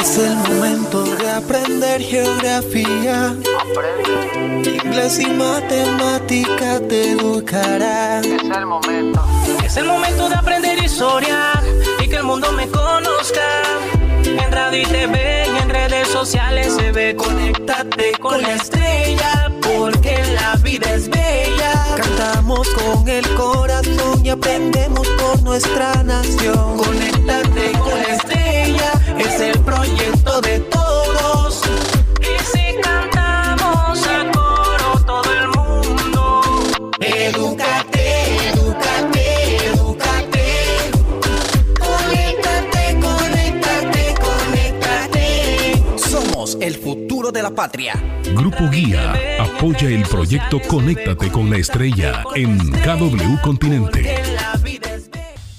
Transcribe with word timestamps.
Es 0.00 0.18
el 0.18 0.36
momento 0.36 1.04
de 1.04 1.30
aprender 1.30 2.00
geografía. 2.00 3.34
Inglés 4.64 5.18
y 5.20 5.26
matemática 5.26 6.80
te 6.88 7.12
educará. 7.12 8.20
Es 8.20 8.42
el 8.42 8.66
momento. 8.66 9.24
Es 9.64 9.76
el 9.76 9.86
momento 9.86 10.28
de 10.28 10.34
aprender 10.34 10.82
historia 10.82 11.52
y 12.00 12.08
que 12.08 12.16
el 12.16 12.24
mundo 12.24 12.52
me 12.52 12.68
conozca. 12.68 13.62
En 14.24 14.52
radio 14.52 14.82
y 14.82 14.86
TV 14.86 15.44
y 15.46 15.62
en 15.62 15.68
redes 15.68 16.08
sociales 16.08 16.74
se 16.74 16.92
ve. 16.92 17.16
Conéctate 17.16 18.12
con 18.20 18.40
la 18.40 18.54
estrella 18.54 19.52
porque 19.62 20.22
la 20.34 20.56
vida 20.56 20.94
es 20.94 21.08
bella. 21.08 21.96
Cantamos 21.96 22.68
con 22.70 23.08
el 23.08 23.28
corazón 23.34 24.24
y 24.24 24.30
aprendemos 24.30 25.06
por 25.20 25.42
nuestra 25.42 26.02
nación. 26.02 26.76
Conéctate 26.76 27.72
con 27.78 27.94
la 28.02 28.14
estrella, 28.14 28.37
patria. 47.58 48.00
Grupo 48.36 48.70
Guía 48.70 49.14
apoya 49.40 49.88
el 49.88 50.04
proyecto 50.04 50.60
Conéctate 50.68 51.28
con 51.32 51.50
la 51.50 51.56
Estrella 51.56 52.22
en 52.36 52.56
KW 52.56 53.40
Continente. 53.42 54.22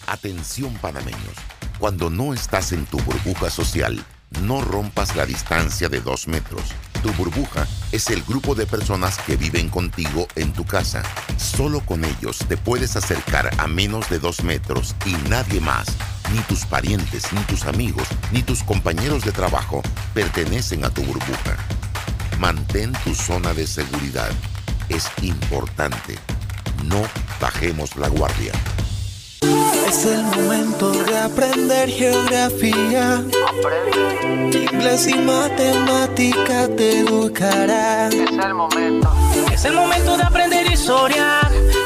Atención 0.07 0.73
panameños, 0.75 1.35
cuando 1.77 2.09
no 2.09 2.33
estás 2.33 2.71
en 2.71 2.85
tu 2.85 2.99
burbuja 2.99 3.49
social, 3.49 4.01
no 4.43 4.61
rompas 4.61 5.17
la 5.17 5.25
distancia 5.25 5.89
de 5.89 5.99
dos 5.99 6.29
metros. 6.29 6.61
Tu 7.03 7.11
burbuja 7.11 7.67
es 7.91 8.09
el 8.09 8.23
grupo 8.23 8.55
de 8.55 8.65
personas 8.65 9.17
que 9.17 9.35
viven 9.35 9.67
contigo 9.67 10.25
en 10.37 10.53
tu 10.53 10.63
casa. 10.63 11.03
Solo 11.35 11.81
con 11.81 12.05
ellos 12.05 12.39
te 12.47 12.55
puedes 12.55 12.95
acercar 12.95 13.49
a 13.57 13.67
menos 13.67 14.09
de 14.09 14.19
dos 14.19 14.45
metros 14.45 14.95
y 15.05 15.11
nadie 15.27 15.59
más, 15.59 15.87
ni 16.33 16.39
tus 16.43 16.65
parientes, 16.65 17.33
ni 17.33 17.41
tus 17.41 17.65
amigos, 17.65 18.07
ni 18.31 18.41
tus 18.41 18.63
compañeros 18.63 19.25
de 19.25 19.33
trabajo 19.33 19.81
pertenecen 20.13 20.85
a 20.85 20.89
tu 20.89 21.03
burbuja. 21.03 21.57
Mantén 22.39 22.93
tu 23.03 23.13
zona 23.13 23.53
de 23.53 23.67
seguridad. 23.67 24.29
Es 24.87 25.11
importante. 25.23 26.17
No 26.85 27.01
bajemos 27.41 27.97
la 27.97 28.07
guardia. 28.07 28.53
Es 29.85 30.05
el 30.05 30.23
momento 30.23 30.91
de 30.91 31.17
aprender 31.17 31.89
geografía. 31.89 33.21
Inglés 34.53 35.07
y 35.07 35.15
matemática 35.15 36.69
te 36.77 36.99
educará. 36.99 38.07
Es 38.07 38.31
el 38.31 38.53
momento. 38.53 39.13
Es 39.51 39.65
el 39.65 39.73
momento 39.73 40.15
de 40.15 40.23
aprender 40.23 40.71
historia 40.71 41.41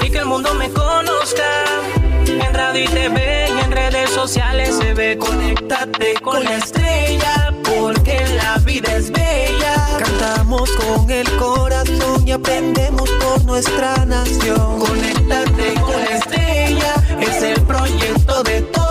y 0.05 0.11
que 0.11 0.19
el 0.19 0.25
mundo 0.25 0.53
me 0.53 0.69
conozca. 0.69 1.49
En 2.27 2.53
radio 2.53 2.83
y 2.83 2.87
TV 2.87 3.47
y 3.49 3.59
en 3.59 3.71
redes 3.71 4.11
sociales 4.11 4.75
se 4.75 4.93
ve. 4.93 5.17
Conéctate 5.17 6.13
con 6.21 6.43
la 6.43 6.57
estrella 6.57 7.42
Cantamos 10.63 10.97
con 10.97 11.11
el 11.11 11.37
corazón 11.37 12.27
y 12.27 12.31
aprendemos 12.31 13.09
por 13.09 13.43
nuestra 13.43 14.05
nación. 14.05 14.79
Conéctate 14.79 15.73
con 15.81 15.99
la 16.05 16.17
estrella, 16.17 16.93
es 17.19 17.43
el 17.43 17.61
proyecto 17.61 18.43
de 18.43 18.61
todos. 18.61 18.82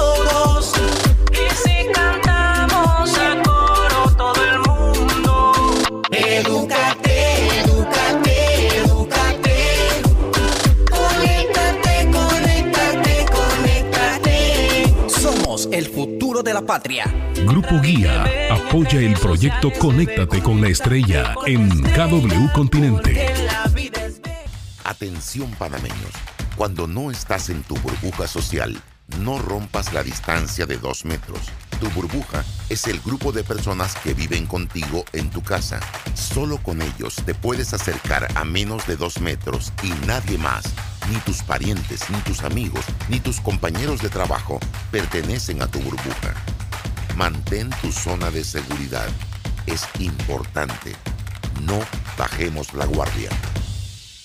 De 16.42 16.54
la 16.54 16.62
patria. 16.62 17.04
Grupo 17.47 17.80
Guía 17.80 18.25
apoya 18.50 19.00
el 19.00 19.14
proyecto 19.14 19.72
Conéctate 19.78 20.42
con 20.42 20.60
la 20.60 20.69
Estrella 20.69 21.34
en 21.47 21.69
KW 21.69 22.53
Continente. 22.54 23.32
Atención 24.84 25.50
panameños, 25.52 26.12
cuando 26.56 26.86
no 26.86 27.10
estás 27.10 27.48
en 27.50 27.62
tu 27.62 27.76
burbuja 27.76 28.26
social, 28.26 28.81
no 29.20 29.38
rompas 29.38 29.92
la 29.92 30.02
distancia 30.02 30.66
de 30.66 30.78
dos 30.78 31.04
metros. 31.04 31.41
Tu 31.81 31.88
burbuja 31.91 32.44
es 32.69 32.86
el 32.86 33.00
grupo 33.00 33.32
de 33.32 33.44
personas 33.44 33.94
que 33.97 34.14
viven 34.14 34.47
contigo 34.47 35.04
en 35.12 35.31
tu 35.31 35.42
casa. 35.42 35.81
Solo 36.14 36.58
con 36.58 36.81
ellos 36.82 37.16
te 37.25 37.34
puedes 37.34 37.75
acercar 37.75 38.28
a 38.36 38.44
menos 38.44 38.86
de 38.86 38.97
dos 38.97 39.20
metros 39.20 39.72
y 39.82 39.91
nadie 40.06 40.38
más, 40.38 40.64
ni 41.10 41.18
tus 41.20 41.42
parientes, 41.42 42.08
ni 42.10 42.18
tus 42.18 42.42
amigos, 42.42 42.84
ni 43.08 43.20
tus 43.20 43.40
compañeros 43.40 44.00
de 44.00 44.08
trabajo 44.08 44.58
pertenecen 44.90 45.62
a 45.62 45.66
tu 45.66 45.80
burbuja. 45.80 46.34
Mantén 47.16 47.70
tu 47.80 47.92
zona 47.92 48.30
de 48.30 48.44
seguridad. 48.44 49.08
Es 49.66 49.86
importante. 49.98 50.92
No 51.62 51.78
bajemos 52.18 52.72
la 52.74 52.86
guardia. 52.86 53.30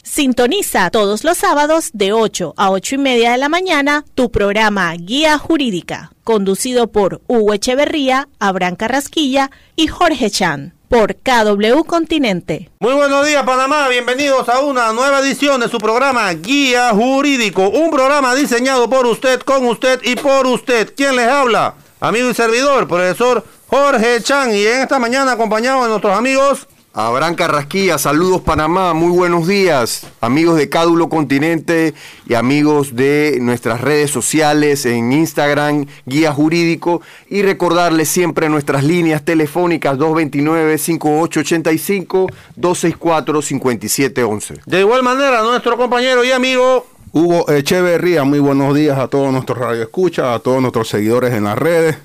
Sintoniza 0.04 0.90
todos 0.90 1.26
los 1.26 1.38
sábados 1.38 1.90
de 1.94 2.14
8 2.14 2.54
a 2.56 2.72
8 2.72 2.96
y 2.96 2.98
media 2.98 3.32
de 3.34 3.38
la 3.38 3.50
mañana 3.50 4.06
tu 4.16 4.32
programa 4.32 4.94
Guía 4.94 5.38
Jurídica, 5.38 6.12
conducido 6.24 6.92
por 6.92 7.22
Hugo 7.28 7.54
Echeverría, 7.54 8.30
Abraham 8.40 8.78
Carrasquilla 8.78 9.52
y 9.76 9.88
Jorge 9.88 10.32
Chan, 10.32 10.77
por 10.88 11.16
KW 11.16 11.84
Continente. 11.86 12.70
Muy 12.80 12.94
buenos 12.94 13.26
días 13.26 13.44
Panamá, 13.44 13.88
bienvenidos 13.90 14.48
a 14.50 14.60
una 14.62 14.94
nueva 14.94 15.20
edición 15.20 15.60
de 15.60 15.70
su 15.70 15.78
programa 15.78 16.32
Guía 16.34 16.92
Jurídico, 16.92 17.70
un 17.70 17.92
programa 17.92 18.36
diseñado 18.36 18.90
por 18.90 19.06
usted, 19.06 19.42
con 19.42 19.66
usted 19.66 20.00
y 20.04 20.16
por 20.16 20.48
usted. 20.48 20.94
¿Quién 20.96 21.16
les 21.16 21.28
habla? 21.28 21.76
Amigo 22.00 22.30
y 22.30 22.34
servidor, 22.34 22.88
profesor 22.88 23.44
Jorge 23.68 24.22
Chan 24.22 24.54
y 24.56 24.66
en 24.66 24.82
esta 24.82 25.00
mañana 25.00 25.34
acompañado 25.34 25.84
de 25.84 25.90
nuestros 25.90 26.18
amigos 26.18 26.68
Abraham 27.00 27.36
Carrasquilla, 27.36 28.00
saludos 28.00 28.42
Panamá, 28.42 28.96
muy 28.96 29.12
buenos 29.12 29.48
días, 29.48 30.08
amigos 30.20 30.58
de 30.58 30.68
Cádulo 30.68 31.10
Continente 31.10 31.94
y 32.28 32.34
amigos 32.34 32.96
de 32.96 33.38
nuestras 33.40 33.82
redes 33.82 34.10
sociales 34.10 34.84
en 34.88 35.14
Instagram, 35.14 35.86
Guía 36.08 36.34
Jurídico, 36.34 37.04
y 37.30 37.44
recordarles 37.44 38.10
siempre 38.10 38.50
nuestras 38.50 38.84
líneas 38.84 39.24
telefónicas 39.24 40.00
229-5885, 40.00 42.32
264-5711. 42.60 44.62
de 44.66 44.80
igual 44.80 45.04
manera 45.04 45.44
nuestro 45.44 45.78
compañero 45.78 46.26
y 46.26 46.32
amigo 46.32 46.88
Hugo 47.12 47.48
Echeverría, 47.52 48.24
muy 48.24 48.40
buenos 48.40 48.74
días 48.74 48.98
a 48.98 49.08
todos 49.08 49.32
nuestros 49.32 49.60
radioescuchas, 49.60 50.26
a 50.26 50.40
todos 50.40 50.62
nuestros 50.62 50.90
seguidores 50.90 51.36
en 51.36 51.44
las 51.44 51.60
redes. 51.60 51.96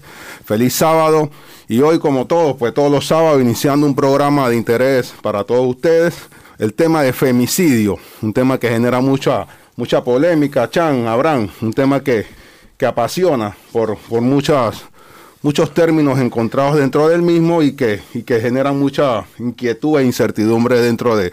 Feliz 0.53 0.75
sábado. 0.75 1.31
Y 1.67 1.81
hoy, 1.81 1.99
como 1.99 2.27
todos, 2.27 2.59
pues 2.59 2.75
todos 2.75 2.93
los 2.93 3.07
sábados, 3.07 3.41
iniciando 3.41 3.87
un 3.87 3.95
programa 3.95 4.51
de 4.51 4.57
interés 4.57 5.15
para 5.23 5.45
todos 5.45 5.67
ustedes. 5.67 6.15
El 6.59 6.75
tema 6.75 7.03
de 7.03 7.15
femicidio, 7.15 7.97
un 8.21 8.35
tema 8.35 8.59
que 8.59 8.69
genera 8.69 9.01
mucha, 9.01 9.47
mucha 9.77 10.05
polémica, 10.05 10.69
Chan, 10.69 11.07
Abraham, 11.07 11.49
un 11.63 11.73
tema 11.73 12.05
que, 12.05 12.27
que 12.77 12.85
apasiona 12.85 13.57
por, 13.73 13.97
por 13.97 14.21
muchas, 14.21 14.85
muchos 15.41 15.73
términos 15.73 16.19
encontrados 16.19 16.77
dentro 16.77 17.09
del 17.09 17.23
mismo 17.23 17.63
y 17.63 17.73
que, 17.73 18.03
y 18.13 18.23
que 18.23 18.39
generan 18.39 18.79
mucha 18.79 19.25
inquietud 19.39 20.01
e 20.01 20.05
incertidumbre 20.05 20.83
dentro 20.83 21.17
de, 21.17 21.33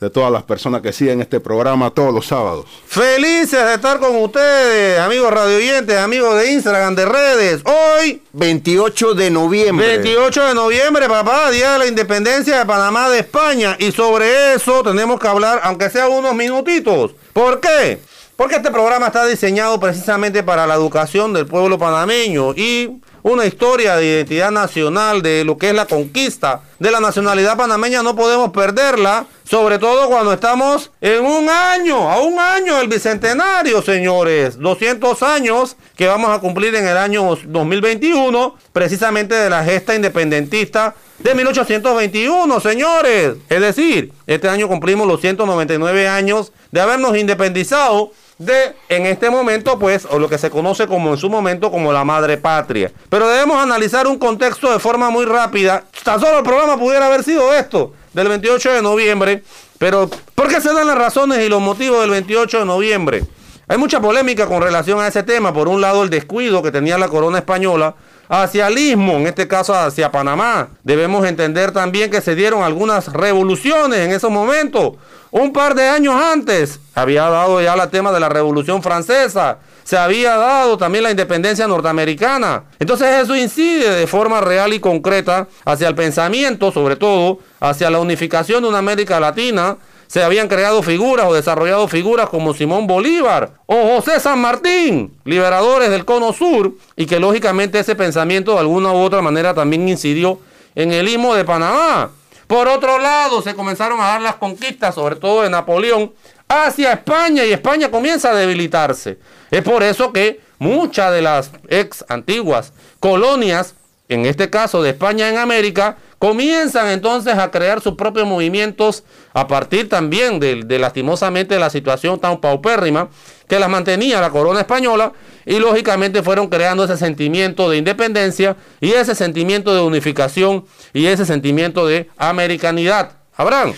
de 0.00 0.08
todas 0.08 0.32
las 0.32 0.42
personas 0.44 0.80
que 0.80 0.92
siguen 0.92 1.20
este 1.20 1.40
programa 1.40 1.90
todos 1.90 2.12
los 2.12 2.26
sábados. 2.26 2.64
Felices 2.86 3.64
de 3.64 3.74
estar 3.74 4.00
con 4.00 4.16
ustedes, 4.16 4.98
amigos 4.98 5.30
radioyentes, 5.30 5.98
amigos 5.98 6.38
de 6.38 6.52
Instagram, 6.52 6.94
de 6.94 7.04
redes. 7.04 7.62
Hoy, 7.66 8.22
28 8.32 9.14
de 9.14 9.30
noviembre. 9.30 9.98
28 9.98 10.46
de 10.46 10.54
noviembre, 10.54 11.06
papá, 11.06 11.50
Día 11.50 11.74
de 11.74 11.78
la 11.80 11.86
Independencia 11.86 12.58
de 12.58 12.64
Panamá 12.64 13.10
de 13.10 13.18
España. 13.18 13.76
Y 13.78 13.92
sobre 13.92 14.54
eso 14.54 14.82
tenemos 14.82 15.20
que 15.20 15.28
hablar, 15.28 15.60
aunque 15.64 15.90
sea 15.90 16.08
unos 16.08 16.34
minutitos. 16.34 17.12
¿Por 17.34 17.60
qué? 17.60 18.00
Porque 18.36 18.56
este 18.56 18.70
programa 18.70 19.08
está 19.08 19.26
diseñado 19.26 19.78
precisamente 19.78 20.42
para 20.42 20.66
la 20.66 20.74
educación 20.74 21.34
del 21.34 21.46
pueblo 21.46 21.78
panameño 21.78 22.54
y 22.54 23.02
una 23.22 23.46
historia 23.46 23.96
de 23.96 24.06
identidad 24.06 24.50
nacional, 24.50 25.22
de 25.22 25.44
lo 25.44 25.58
que 25.58 25.70
es 25.70 25.74
la 25.74 25.86
conquista 25.86 26.62
de 26.78 26.90
la 26.90 27.00
nacionalidad 27.00 27.56
panameña, 27.56 28.02
no 28.02 28.16
podemos 28.16 28.50
perderla, 28.50 29.26
sobre 29.44 29.78
todo 29.78 30.08
cuando 30.08 30.32
estamos 30.32 30.90
en 31.00 31.24
un 31.24 31.48
año, 31.48 32.10
a 32.10 32.20
un 32.20 32.38
año 32.38 32.76
del 32.76 32.88
bicentenario, 32.88 33.82
señores, 33.82 34.58
200 34.58 35.22
años 35.22 35.76
que 35.96 36.06
vamos 36.06 36.30
a 36.30 36.40
cumplir 36.40 36.74
en 36.74 36.86
el 36.86 36.96
año 36.96 37.36
2021, 37.46 38.56
precisamente 38.72 39.34
de 39.34 39.50
la 39.50 39.64
gesta 39.64 39.94
independentista 39.94 40.94
de 41.18 41.34
1821, 41.34 42.60
señores. 42.60 43.34
Es 43.48 43.60
decir, 43.60 44.12
este 44.26 44.48
año 44.48 44.68
cumplimos 44.68 45.06
los 45.06 45.20
199 45.20 46.08
años 46.08 46.52
de 46.70 46.80
habernos 46.80 47.16
independizado 47.16 48.12
de, 48.40 48.74
en 48.88 49.04
este 49.04 49.28
momento, 49.28 49.78
pues, 49.78 50.08
o 50.10 50.18
lo 50.18 50.26
que 50.26 50.38
se 50.38 50.48
conoce 50.48 50.86
como 50.86 51.10
en 51.10 51.18
su 51.18 51.28
momento 51.28 51.70
como 51.70 51.92
la 51.92 52.04
madre 52.04 52.38
patria. 52.38 52.90
Pero 53.10 53.28
debemos 53.28 53.62
analizar 53.62 54.06
un 54.06 54.18
contexto 54.18 54.72
de 54.72 54.78
forma 54.78 55.10
muy 55.10 55.26
rápida. 55.26 55.84
Tan 56.02 56.18
solo 56.18 56.38
el 56.38 56.44
programa 56.44 56.78
pudiera 56.78 57.06
haber 57.06 57.22
sido 57.22 57.52
esto, 57.52 57.92
del 58.14 58.28
28 58.28 58.72
de 58.72 58.82
noviembre. 58.82 59.44
Pero, 59.78 60.08
¿por 60.34 60.48
qué 60.48 60.58
se 60.62 60.72
dan 60.72 60.86
las 60.86 60.96
razones 60.96 61.38
y 61.40 61.50
los 61.50 61.60
motivos 61.60 62.00
del 62.00 62.10
28 62.10 62.60
de 62.60 62.64
noviembre? 62.64 63.24
Hay 63.70 63.78
mucha 63.78 64.00
polémica 64.00 64.46
con 64.46 64.60
relación 64.60 64.98
a 64.98 65.06
ese 65.06 65.22
tema. 65.22 65.54
Por 65.54 65.68
un 65.68 65.80
lado, 65.80 66.02
el 66.02 66.10
descuido 66.10 66.60
que 66.60 66.72
tenía 66.72 66.98
la 66.98 67.06
corona 67.06 67.38
española 67.38 67.94
hacia 68.28 68.66
el 68.66 68.76
istmo, 68.76 69.12
en 69.12 69.28
este 69.28 69.46
caso 69.46 69.72
hacia 69.72 70.10
Panamá. 70.10 70.70
Debemos 70.82 71.24
entender 71.24 71.70
también 71.70 72.10
que 72.10 72.20
se 72.20 72.34
dieron 72.34 72.64
algunas 72.64 73.12
revoluciones 73.12 74.00
en 74.00 74.10
esos 74.10 74.28
momentos. 74.28 74.94
Un 75.30 75.52
par 75.52 75.76
de 75.76 75.86
años 75.86 76.20
antes 76.20 76.80
había 76.96 77.30
dado 77.30 77.62
ya 77.62 77.74
el 77.74 77.90
tema 77.90 78.10
de 78.10 78.18
la 78.18 78.28
Revolución 78.28 78.82
Francesa, 78.82 79.58
se 79.84 79.96
había 79.96 80.36
dado 80.36 80.76
también 80.76 81.04
la 81.04 81.12
independencia 81.12 81.68
norteamericana. 81.68 82.64
Entonces 82.80 83.22
eso 83.22 83.36
incide 83.36 83.94
de 83.94 84.06
forma 84.08 84.40
real 84.40 84.72
y 84.72 84.80
concreta 84.80 85.46
hacia 85.64 85.86
el 85.86 85.94
pensamiento, 85.94 86.72
sobre 86.72 86.96
todo 86.96 87.38
hacia 87.60 87.88
la 87.88 88.00
unificación 88.00 88.64
de 88.64 88.68
una 88.68 88.78
América 88.78 89.20
Latina. 89.20 89.76
Se 90.10 90.24
habían 90.24 90.48
creado 90.48 90.82
figuras 90.82 91.26
o 91.28 91.34
desarrollado 91.34 91.86
figuras 91.86 92.28
como 92.28 92.52
Simón 92.52 92.88
Bolívar 92.88 93.52
o 93.66 93.94
José 93.94 94.18
San 94.18 94.40
Martín, 94.40 95.16
liberadores 95.24 95.88
del 95.88 96.04
Cono 96.04 96.32
Sur, 96.32 96.72
y 96.96 97.06
que 97.06 97.20
lógicamente 97.20 97.78
ese 97.78 97.94
pensamiento 97.94 98.54
de 98.54 98.58
alguna 98.58 98.90
u 98.90 98.96
otra 98.96 99.22
manera 99.22 99.54
también 99.54 99.88
incidió 99.88 100.40
en 100.74 100.90
el 100.90 101.06
istmo 101.06 101.36
de 101.36 101.44
Panamá. 101.44 102.10
Por 102.48 102.66
otro 102.66 102.98
lado, 102.98 103.40
se 103.40 103.54
comenzaron 103.54 104.00
a 104.00 104.08
dar 104.08 104.20
las 104.20 104.34
conquistas, 104.34 104.96
sobre 104.96 105.14
todo 105.14 105.42
de 105.42 105.50
Napoleón, 105.50 106.12
hacia 106.48 106.94
España 106.94 107.44
y 107.44 107.52
España 107.52 107.88
comienza 107.88 108.32
a 108.32 108.34
debilitarse. 108.34 109.16
Es 109.52 109.62
por 109.62 109.84
eso 109.84 110.12
que 110.12 110.40
muchas 110.58 111.12
de 111.12 111.22
las 111.22 111.52
ex 111.68 112.04
antiguas 112.08 112.72
colonias, 112.98 113.76
en 114.10 114.26
este 114.26 114.50
caso 114.50 114.82
de 114.82 114.90
España 114.90 115.28
en 115.28 115.38
América, 115.38 115.96
comienzan 116.18 116.88
entonces 116.88 117.34
a 117.38 117.50
crear 117.50 117.80
sus 117.80 117.94
propios 117.94 118.26
movimientos 118.26 119.04
a 119.32 119.46
partir 119.46 119.88
también 119.88 120.40
de, 120.40 120.64
de 120.64 120.78
lastimosamente 120.78 121.58
la 121.58 121.70
situación 121.70 122.18
tan 122.18 122.40
paupérrima 122.40 123.08
que 123.48 123.58
las 123.58 123.70
mantenía 123.70 124.20
la 124.20 124.30
corona 124.30 124.60
española 124.60 125.12
y 125.46 125.60
lógicamente 125.60 126.22
fueron 126.22 126.48
creando 126.48 126.84
ese 126.84 126.96
sentimiento 126.96 127.70
de 127.70 127.78
independencia 127.78 128.56
y 128.80 128.90
ese 128.90 129.14
sentimiento 129.14 129.74
de 129.74 129.80
unificación 129.80 130.64
y 130.92 131.06
ese 131.06 131.24
sentimiento 131.24 131.86
de 131.86 132.10
americanidad. 132.18 133.12
Abraham. 133.36 133.72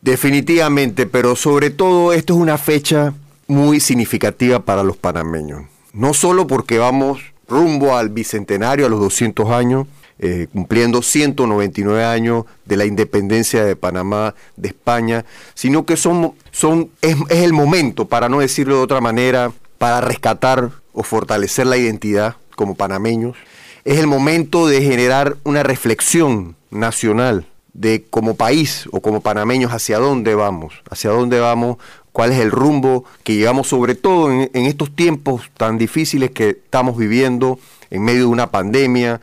Definitivamente, 0.00 1.06
pero 1.06 1.34
sobre 1.34 1.70
todo 1.70 2.12
esto 2.12 2.34
es 2.34 2.38
una 2.38 2.58
fecha 2.58 3.12
muy 3.48 3.80
significativa 3.80 4.60
para 4.60 4.84
los 4.84 4.96
panameños. 4.96 5.62
No 5.92 6.14
solo 6.14 6.46
porque 6.46 6.78
vamos 6.78 7.20
rumbo 7.54 7.96
al 7.96 8.08
bicentenario, 8.08 8.86
a 8.86 8.88
los 8.88 9.00
200 9.00 9.50
años, 9.50 9.86
eh, 10.18 10.48
cumpliendo 10.52 11.02
199 11.02 12.04
años 12.04 12.44
de 12.64 12.76
la 12.76 12.84
independencia 12.84 13.64
de 13.64 13.76
Panamá, 13.76 14.34
de 14.56 14.68
España, 14.68 15.24
sino 15.54 15.86
que 15.86 15.96
son, 15.96 16.34
son, 16.50 16.90
es, 17.00 17.16
es 17.30 17.40
el 17.40 17.52
momento, 17.52 18.06
para 18.06 18.28
no 18.28 18.40
decirlo 18.40 18.76
de 18.76 18.82
otra 18.82 19.00
manera, 19.00 19.52
para 19.78 20.00
rescatar 20.00 20.70
o 20.92 21.02
fortalecer 21.02 21.66
la 21.66 21.76
identidad 21.76 22.36
como 22.56 22.74
panameños. 22.74 23.36
Es 23.84 23.98
el 23.98 24.06
momento 24.06 24.66
de 24.66 24.82
generar 24.82 25.36
una 25.44 25.62
reflexión 25.62 26.56
nacional 26.70 27.46
de 27.74 28.04
como 28.08 28.36
país 28.36 28.88
o 28.92 29.00
como 29.00 29.20
panameños 29.20 29.72
hacia 29.72 29.98
dónde 29.98 30.34
vamos, 30.34 30.74
hacia 30.90 31.10
dónde 31.10 31.40
vamos, 31.40 31.76
cuál 32.14 32.30
es 32.30 32.38
el 32.38 32.52
rumbo 32.52 33.04
que 33.24 33.34
llevamos, 33.34 33.66
sobre 33.66 33.96
todo 33.96 34.30
en, 34.30 34.48
estos 34.54 34.94
tiempos 34.94 35.50
tan 35.56 35.78
difíciles 35.78 36.30
que 36.30 36.50
estamos 36.50 36.96
viviendo, 36.96 37.58
en 37.90 38.04
medio 38.04 38.20
de 38.20 38.26
una 38.26 38.52
pandemia, 38.52 39.20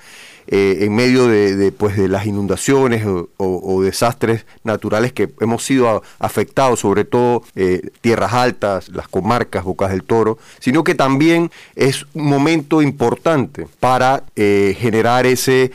eh, 0.48 0.80
en 0.82 0.94
medio 0.94 1.28
de, 1.28 1.56
de, 1.56 1.72
pues, 1.72 1.96
de 1.96 2.10
las 2.10 2.26
inundaciones 2.26 3.06
o, 3.06 3.82
desastres 3.82 4.46
naturales 4.66 5.14
que 5.14 5.30
hemos 5.40 5.64
sido 5.64 6.04
afectados, 6.20 6.82
sobre 6.82 7.06
todo 7.06 7.44
eh, 7.56 7.92
tierras 8.02 8.34
altas, 8.34 8.90
las 8.90 9.08
comarcas, 9.08 9.64
Bocas 9.64 9.92
del 9.92 10.04
Toro, 10.04 10.38
sino 10.60 10.84
que 10.84 10.94
también 10.94 11.50
es 11.78 12.06
un 12.14 12.26
momento 12.26 12.82
importante 12.82 13.68
para 13.80 14.26
eh, 14.36 14.76
generar 14.78 15.26
ese 15.26 15.72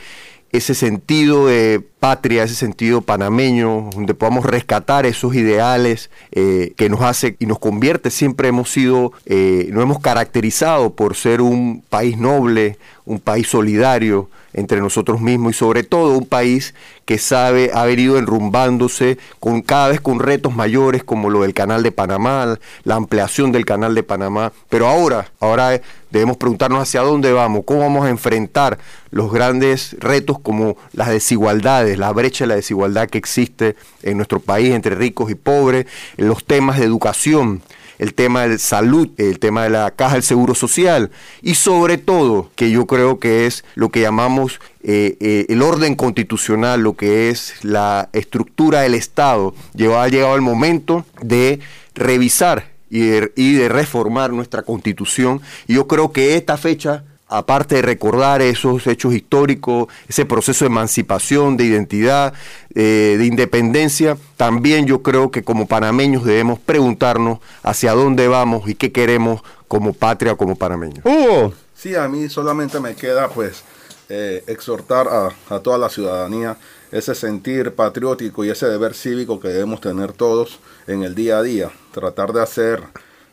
ese 0.57 0.75
sentido 0.75 1.47
de 1.47 1.81
patria, 1.99 2.43
ese 2.43 2.55
sentido 2.55 3.01
panameño, 3.01 3.89
donde 3.93 4.13
podamos 4.13 4.45
rescatar 4.45 5.05
esos 5.05 5.35
ideales 5.35 6.09
eh, 6.31 6.73
que 6.75 6.89
nos 6.89 7.01
hace 7.01 7.35
y 7.39 7.45
nos 7.45 7.59
convierte, 7.59 8.11
siempre 8.11 8.49
hemos 8.49 8.71
sido, 8.71 9.13
eh, 9.25 9.69
nos 9.71 9.83
hemos 9.83 9.99
caracterizado 9.99 10.93
por 10.93 11.15
ser 11.15 11.41
un 11.41 11.83
país 11.89 12.17
noble, 12.17 12.77
un 13.07 13.19
país 13.19 13.47
solidario 13.47 14.29
entre 14.53 14.81
nosotros 14.81 15.21
mismos 15.21 15.55
y 15.55 15.57
sobre 15.57 15.83
todo 15.83 16.17
un 16.17 16.25
país 16.25 16.73
que 17.05 17.17
sabe 17.17 17.71
ha 17.73 17.85
venido 17.85 18.17
enrumbándose 18.17 19.17
con 19.39 19.61
cada 19.61 19.87
vez 19.87 20.01
con 20.01 20.19
retos 20.19 20.53
mayores 20.53 21.03
como 21.03 21.29
lo 21.29 21.41
del 21.43 21.53
canal 21.53 21.83
de 21.83 21.91
Panamá, 21.93 22.57
la 22.83 22.95
ampliación 22.95 23.51
del 23.51 23.65
canal 23.65 23.95
de 23.95 24.03
Panamá, 24.03 24.51
pero 24.67 24.87
ahora, 24.87 25.31
ahora 25.39 25.81
debemos 26.11 26.35
preguntarnos 26.35 26.81
hacia 26.81 27.01
dónde 27.01 27.31
vamos, 27.31 27.63
cómo 27.65 27.79
vamos 27.79 28.05
a 28.05 28.09
enfrentar 28.09 28.77
los 29.09 29.31
grandes 29.31 29.95
retos 29.99 30.37
como 30.39 30.75
las 30.91 31.09
desigualdades, 31.09 31.97
la 31.97 32.11
brecha 32.11 32.43
de 32.43 32.49
la 32.49 32.55
desigualdad 32.55 33.09
que 33.09 33.17
existe 33.17 33.77
en 34.03 34.17
nuestro 34.17 34.41
país 34.41 34.73
entre 34.73 34.95
ricos 34.95 35.31
y 35.31 35.35
pobres, 35.35 35.85
los 36.17 36.43
temas 36.43 36.77
de 36.77 36.85
educación, 36.85 37.61
el 37.99 38.13
tema 38.13 38.47
de 38.47 38.57
salud, 38.57 39.09
el 39.17 39.39
tema 39.39 39.63
de 39.63 39.69
la 39.69 39.91
caja 39.91 40.15
del 40.15 40.23
seguro 40.23 40.55
social 40.55 41.11
y 41.41 41.55
sobre 41.55 41.97
todo, 41.97 42.51
que 42.55 42.69
yo 42.71 42.85
creo 42.85 43.19
que 43.19 43.45
es 43.45 43.63
lo 43.75 43.89
que 43.89 44.01
llamamos 44.01 44.59
eh, 44.83 45.17
eh, 45.19 45.45
el 45.49 45.61
orden 45.61 45.95
constitucional, 45.95 46.81
lo 46.81 46.95
que 46.95 47.29
es 47.29 47.63
la 47.63 48.09
estructura 48.13 48.81
del 48.81 48.93
Estado. 48.93 49.53
Ha 49.75 50.07
llegado 50.07 50.35
el 50.35 50.41
momento 50.41 51.05
de 51.21 51.59
revisar 51.95 52.71
y 52.89 53.01
de, 53.01 53.31
y 53.35 53.53
de 53.53 53.69
reformar 53.69 54.31
nuestra 54.31 54.61
constitución 54.61 55.41
y 55.67 55.73
yo 55.73 55.87
creo 55.87 56.11
que 56.11 56.35
esta 56.35 56.57
fecha 56.57 57.03
aparte 57.27 57.75
de 57.75 57.81
recordar 57.81 58.41
esos 58.41 58.87
hechos 58.87 59.13
históricos, 59.13 59.87
ese 60.07 60.25
proceso 60.25 60.65
de 60.65 60.69
emancipación, 60.69 61.57
de 61.57 61.65
identidad, 61.65 62.33
eh, 62.73 63.15
de 63.17 63.25
independencia, 63.25 64.17
también 64.37 64.85
yo 64.85 65.01
creo 65.01 65.31
que 65.31 65.43
como 65.43 65.67
panameños 65.67 66.23
debemos 66.23 66.59
preguntarnos 66.59 67.39
hacia 67.63 67.93
dónde 67.93 68.27
vamos 68.27 68.69
y 68.69 68.75
qué 68.75 68.91
queremos 68.91 69.41
como 69.67 69.93
patria, 69.93 70.35
como 70.35 70.55
panameños. 70.55 71.05
Hugo. 71.05 71.53
Sí, 71.75 71.95
a 71.95 72.07
mí 72.07 72.29
solamente 72.29 72.79
me 72.79 72.95
queda 72.95 73.27
pues 73.29 73.63
eh, 74.09 74.43
exhortar 74.47 75.07
a, 75.07 75.29
a 75.53 75.59
toda 75.59 75.77
la 75.77 75.89
ciudadanía 75.89 76.57
ese 76.91 77.13
sentir 77.13 77.75
patriótico 77.75 78.45
y 78.45 78.49
ese 78.49 78.67
deber 78.67 78.93
cívico 78.93 79.39
que 79.39 79.49
debemos 79.49 79.81
tener 79.81 80.13
todos 80.13 80.59
en 80.87 81.03
el 81.03 81.13
día 81.13 81.39
a 81.39 81.43
día, 81.43 81.71
tratar 81.91 82.31
de 82.31 82.41
hacer 82.41 82.81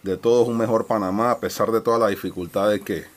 de 0.03 0.17
todos 0.17 0.49
un 0.49 0.59
mejor 0.59 0.87
Panamá 0.87 1.31
a 1.31 1.39
pesar 1.39 1.71
de 1.71 1.81
todas 1.81 2.01
las 2.01 2.11
dificultades 2.11 2.83
que, 2.83 3.14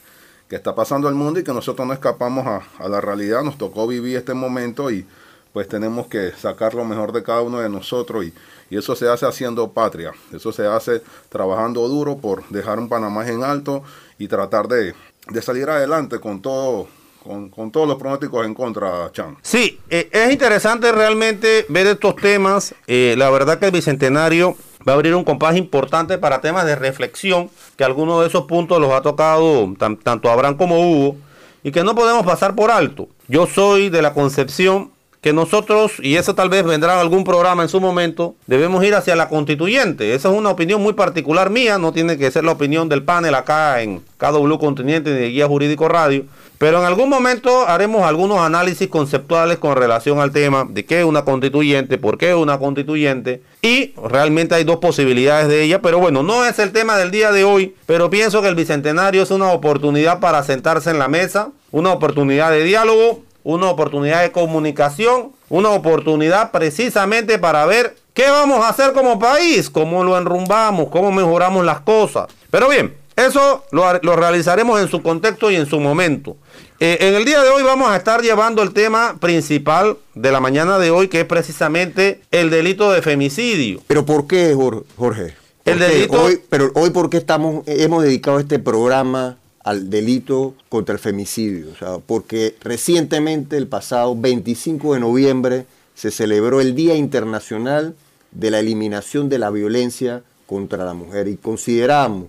que 0.49 0.55
está 0.55 0.75
pasando 0.75 1.09
el 1.09 1.15
mundo 1.15 1.39
y 1.39 1.43
que 1.43 1.53
nosotros 1.53 1.87
no 1.87 1.93
escapamos 1.93 2.45
a, 2.45 2.87
la 2.87 3.01
realidad. 3.01 3.43
Nos 3.43 3.57
tocó 3.57 3.87
vivir 3.87 4.17
este 4.17 4.33
momento 4.33 4.89
y 4.91 5.05
pues 5.53 5.67
tenemos 5.67 6.07
que 6.07 6.31
sacar 6.31 6.73
lo 6.73 6.85
mejor 6.85 7.11
de 7.11 7.23
cada 7.23 7.41
uno 7.41 7.59
de 7.59 7.69
nosotros 7.69 8.25
y, 8.25 8.33
y 8.69 8.77
eso 8.77 8.95
se 8.95 9.09
hace 9.09 9.25
haciendo 9.25 9.71
patria. 9.71 10.13
Eso 10.31 10.51
se 10.51 10.65
hace 10.67 11.01
trabajando 11.29 11.87
duro 11.87 12.17
por 12.17 12.47
dejar 12.49 12.79
un 12.79 12.89
Panamá 12.89 13.27
en 13.27 13.43
alto 13.43 13.83
y 14.17 14.27
tratar 14.27 14.67
de 14.67 14.93
salir 15.41 15.69
adelante 15.69 16.19
con 16.19 16.41
todo. 16.41 16.87
Con, 17.27 17.71
todos 17.71 17.87
los 17.87 17.97
pronósticos 17.97 18.45
en 18.45 18.53
contra, 18.53 19.11
Chan. 19.11 19.37
Sí, 19.41 19.79
eh, 19.89 20.09
es 20.11 20.31
interesante 20.31 20.91
realmente 20.91 21.65
ver 21.69 21.87
estos 21.87 22.15
temas. 22.15 22.73
Eh, 22.87 23.15
la 23.17 23.29
verdad 23.29 23.59
que 23.59 23.65
el 23.65 23.71
Bicentenario 23.71 24.55
va 24.87 24.93
a 24.93 24.95
abrir 24.95 25.13
un 25.13 25.23
compás 25.23 25.57
importante 25.57 26.17
para 26.17 26.39
temas 26.39 26.65
de 26.65 26.75
reflexión, 26.75 27.49
que 27.75 27.83
algunos 27.83 28.21
de 28.21 28.27
esos 28.27 28.45
puntos 28.45 28.79
los 28.79 28.91
ha 28.93 29.01
tocado 29.01 29.73
tan, 29.77 29.97
tanto 29.97 30.29
Abraham 30.29 30.55
como 30.55 30.79
Hugo, 30.79 31.17
y 31.63 31.71
que 31.71 31.83
no 31.83 31.95
podemos 31.95 32.25
pasar 32.25 32.55
por 32.55 32.71
alto. 32.71 33.09
Yo 33.27 33.45
soy 33.45 33.89
de 33.89 34.01
la 34.01 34.13
concepción 34.13 34.91
que 35.21 35.33
nosotros, 35.33 35.93
y 35.99 36.15
eso 36.15 36.35
tal 36.35 36.49
vez 36.49 36.63
vendrá 36.63 36.93
en 36.93 36.99
algún 36.99 37.23
programa 37.23 37.63
en 37.63 37.69
su 37.69 37.81
momento, 37.81 38.35
debemos 38.45 38.83
ir 38.85 38.95
hacia 38.95 39.15
la 39.15 39.27
constituyente. 39.27 40.13
Esa 40.13 40.29
es 40.29 40.37
una 40.37 40.49
opinión 40.49 40.81
muy 40.81 40.93
particular 40.93 41.49
mía, 41.49 41.77
no 41.77 41.91
tiene 41.91 42.17
que 42.17 42.31
ser 42.31 42.45
la 42.45 42.53
opinión 42.53 42.87
del 42.87 43.03
panel 43.03 43.35
acá 43.35 43.81
en 43.81 44.01
KW 44.17 44.57
Continente 44.57 45.09
de 45.09 45.29
Guía 45.29 45.47
Jurídico 45.47 45.89
Radio. 45.89 46.25
Pero 46.57 46.79
en 46.79 46.85
algún 46.85 47.09
momento 47.09 47.67
haremos 47.67 48.03
algunos 48.03 48.39
análisis 48.39 48.87
conceptuales 48.87 49.59
con 49.59 49.75
relación 49.75 50.19
al 50.19 50.31
tema 50.31 50.65
de 50.67 50.85
qué 50.85 50.99
es 50.99 51.05
una 51.05 51.23
constituyente, 51.23 51.97
por 51.97 52.17
qué 52.17 52.29
es 52.29 52.35
una 52.35 52.57
constituyente. 52.57 53.43
Y 53.61 53.93
realmente 53.95 54.55
hay 54.55 54.63
dos 54.63 54.77
posibilidades 54.77 55.49
de 55.49 55.61
ella. 55.61 55.81
Pero 55.81 55.99
bueno, 55.99 56.23
no 56.23 56.45
es 56.45 56.57
el 56.57 56.71
tema 56.71 56.97
del 56.97 57.11
día 57.11 57.31
de 57.31 57.43
hoy. 57.43 57.75
Pero 57.85 58.09
pienso 58.09 58.41
que 58.41 58.47
el 58.47 58.55
Bicentenario 58.55 59.21
es 59.21 59.29
una 59.29 59.51
oportunidad 59.51 60.19
para 60.19 60.43
sentarse 60.43 60.89
en 60.89 60.97
la 60.97 61.07
mesa, 61.07 61.49
una 61.71 61.91
oportunidad 61.91 62.49
de 62.49 62.63
diálogo, 62.63 63.21
una 63.43 63.69
oportunidad 63.69 64.23
de 64.23 64.31
comunicación, 64.31 65.31
una 65.49 65.69
oportunidad 65.69 66.51
precisamente 66.51 67.37
para 67.39 67.65
ver 67.65 67.95
qué 68.13 68.29
vamos 68.29 68.65
a 68.65 68.69
hacer 68.69 68.93
como 68.93 69.19
país, 69.19 69.69
cómo 69.69 70.03
lo 70.03 70.17
enrumbamos, 70.17 70.89
cómo 70.89 71.11
mejoramos 71.11 71.63
las 71.63 71.81
cosas. 71.81 72.27
Pero 72.49 72.67
bien, 72.67 72.95
eso 73.17 73.63
lo, 73.71 74.15
realizaremos 74.15 74.79
en 74.79 74.87
su 74.89 75.01
contexto 75.01 75.49
y 75.49 75.55
en 75.55 75.65
su 75.65 75.79
momento. 75.79 76.37
Eh, 76.79 76.97
en 77.01 77.15
el 77.15 77.25
día 77.25 77.41
de 77.41 77.49
hoy 77.49 77.63
vamos 77.63 77.89
a 77.89 77.95
estar 77.95 78.21
llevando 78.21 78.61
el 78.61 78.73
tema 78.73 79.17
principal 79.19 79.97
de 80.13 80.31
la 80.31 80.39
mañana 80.39 80.77
de 80.77 80.91
hoy, 80.91 81.07
que 81.07 81.21
es 81.21 81.25
precisamente 81.25 82.21
el 82.29 82.51
delito 82.51 82.91
de 82.91 83.01
femicidio. 83.01 83.81
¿Pero 83.87 84.05
por 84.05 84.27
qué, 84.27 84.55
Jorge? 84.97 85.33
el 85.65 85.79
delito... 85.79 86.21
Hoy, 86.21 86.39
pero 86.47 86.71
hoy, 86.75 86.91
¿por 86.91 87.09
qué 87.09 87.17
estamos, 87.17 87.63
hemos 87.65 88.03
dedicado 88.03 88.39
este 88.39 88.59
programa 88.59 89.37
al 89.63 89.89
delito 89.89 90.53
contra 90.69 90.93
el 90.93 90.99
femicidio? 90.99 91.71
O 91.71 91.75
sea, 91.75 91.97
porque 92.05 92.55
recientemente, 92.61 93.57
el 93.57 93.65
pasado 93.65 94.15
25 94.15 94.93
de 94.93 94.99
noviembre, 94.99 95.65
se 95.95 96.11
celebró 96.11 96.61
el 96.61 96.75
Día 96.75 96.93
Internacional 96.93 97.95
de 98.31 98.51
la 98.51 98.59
Eliminación 98.59 99.27
de 99.27 99.39
la 99.39 99.49
Violencia 99.49 100.21
contra 100.45 100.85
la 100.85 100.93
Mujer 100.93 101.27
y 101.27 101.37
consideramos 101.37 102.27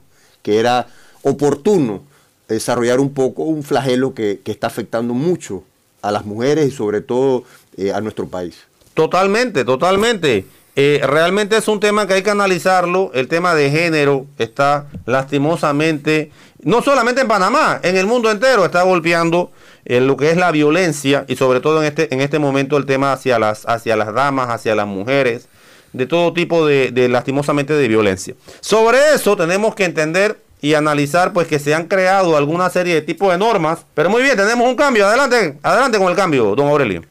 que 0.48 0.58
era 0.58 0.86
oportuno 1.20 2.04
desarrollar 2.48 3.00
un 3.00 3.12
poco 3.12 3.42
un 3.42 3.62
flagelo 3.62 4.14
que, 4.14 4.40
está 4.46 4.68
afectando 4.68 5.12
mucho 5.12 5.62
a 6.00 6.10
las 6.10 6.24
mujeres 6.24 6.68
y 6.68 6.70
sobre 6.70 7.02
todo 7.02 7.44
eh, 7.76 7.92
a 7.92 8.00
nuestro 8.00 8.28
país. 8.28 8.64
Totalmente, 8.94 9.66
totalmente. 9.66 10.46
Eh, 10.74 11.02
realmente 11.04 11.58
es 11.58 11.68
un 11.68 11.80
tema 11.80 12.06
que 12.06 12.14
hay 12.14 12.22
que 12.22 12.30
analizarlo. 12.30 13.10
El 13.12 13.28
tema 13.28 13.54
de 13.54 13.70
género 13.70 14.24
está 14.38 14.86
lastimosamente, 15.04 16.32
no 16.62 16.80
solamente 16.80 17.20
en 17.20 17.28
Panamá, 17.28 17.78
en 17.82 17.98
el 17.98 18.06
mundo 18.06 18.30
entero 18.30 18.64
está 18.64 18.84
golpeando 18.84 19.50
en 19.84 20.06
lo 20.06 20.16
que 20.16 20.30
es 20.30 20.38
la 20.38 20.50
violencia 20.50 21.26
y 21.28 21.36
sobre 21.36 21.60
todo 21.60 21.82
en 21.82 21.88
este, 21.88 22.14
en 22.14 22.22
este 22.22 22.38
momento 22.38 22.78
el 22.78 22.86
tema 22.86 23.12
hacia 23.12 23.38
las, 23.38 23.66
hacia 23.66 23.96
las 23.96 24.14
damas, 24.14 24.48
hacia 24.48 24.74
las 24.74 24.86
mujeres 24.86 25.46
de 25.92 26.06
todo 26.06 26.32
tipo 26.32 26.66
de, 26.66 27.08
lastimosamente 27.08 27.72
de 27.72 27.88
violencia. 27.88 28.34
Sobre 28.60 28.98
eso 29.14 29.36
tenemos 29.36 29.74
que 29.74 29.84
entender 29.84 30.42
y 30.60 30.74
analizar 30.74 31.32
pues 31.32 31.46
que 31.46 31.58
se 31.58 31.74
han 31.74 31.86
creado 31.86 32.36
alguna 32.36 32.68
serie 32.70 32.94
de 32.94 33.02
tipos 33.02 33.30
de 33.30 33.38
normas. 33.38 33.80
Pero 33.94 34.10
muy 34.10 34.22
bien, 34.22 34.36
tenemos 34.36 34.66
un 34.68 34.74
cambio. 34.74 35.06
Adelante, 35.06 35.58
adelante 35.62 35.98
con 35.98 36.08
el 36.08 36.16
cambio, 36.16 36.54
don 36.54 36.68
Aurelio. 36.68 37.02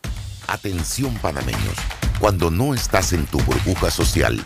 Atención 0.47 1.13
panameños, 1.15 1.75
cuando 2.19 2.49
no 2.49 2.73
estás 2.73 3.13
en 3.13 3.25
tu 3.25 3.39
burbuja 3.39 3.91
social, 3.91 4.45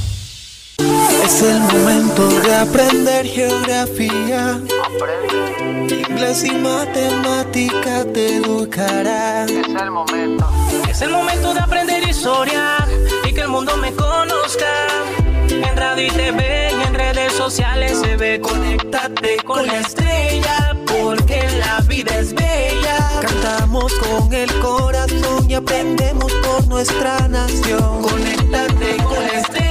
Es 1.23 1.41
el 1.41 1.59
momento 1.59 2.27
de 2.41 2.55
aprender 2.55 3.25
geografía. 3.25 4.59
Inglés 5.89 6.43
y 6.43 6.51
matemática 6.51 8.05
te 8.13 8.37
educará. 8.37 9.45
Es 9.45 9.67
el 9.67 9.91
momento. 9.91 10.49
Es 10.89 11.01
el 11.01 11.09
momento 11.11 11.53
de 11.53 11.59
aprender 11.59 12.07
historia 12.07 12.77
y 13.23 13.33
que 13.33 13.41
el 13.41 13.47
mundo 13.47 13.77
me 13.77 13.91
conozca. 13.93 14.67
En 15.49 15.75
radio 15.77 16.07
y 16.07 16.09
TV 16.09 16.71
y 16.71 16.87
en 16.87 16.93
redes 16.93 17.33
sociales 17.33 17.99
se 17.99 18.15
ve. 18.15 18.39
Conéctate 18.39 19.37
con 19.45 19.65
la 19.67 19.79
estrella 19.79 20.75
porque 20.85 21.47
la 21.59 21.81
vida 21.81 22.19
es 22.19 22.33
bella. 22.33 22.97
Cantamos 23.21 23.93
con 23.95 24.33
el 24.33 24.51
corazón 24.59 25.49
y 25.49 25.53
aprendemos 25.55 26.31
por 26.43 26.67
nuestra 26.67 27.27
nación. 27.27 28.01
Conéctate 28.01 28.97
con 29.03 29.23
la 29.27 29.39
estrella, 29.39 29.70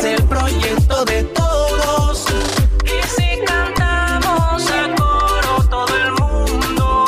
es 0.00 0.04
el 0.04 0.22
proyecto 0.26 1.04
de 1.04 1.24
todos. 1.24 2.24
Y 2.84 3.06
si 3.08 3.44
cantamos 3.44 4.70
a 4.70 4.94
coro 4.96 5.68
todo 5.68 5.96
el 5.96 6.12
mundo, 6.12 7.06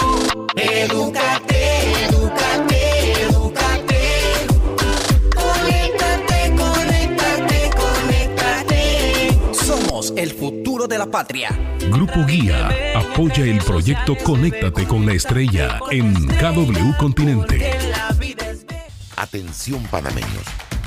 edúcate, 0.56 2.04
edúcate, 2.04 3.12
edúcate. 3.22 4.00
Conéctate, 5.34 6.54
conéctate, 6.56 7.70
conéctate. 7.82 9.38
Somos 9.54 10.12
el 10.16 10.32
futuro 10.32 10.86
de 10.86 10.98
la 10.98 11.06
patria. 11.06 11.48
Grupo 11.90 12.24
Guía 12.26 12.68
apoya 12.94 13.44
el 13.44 13.58
proyecto 13.58 14.16
Conéctate 14.22 14.86
con 14.86 15.06
la 15.06 15.14
Estrella 15.14 15.80
en 15.90 16.14
KW 16.26 16.96
Continente. 16.98 17.72
Atención 19.16 19.82
panameños, 19.84 20.44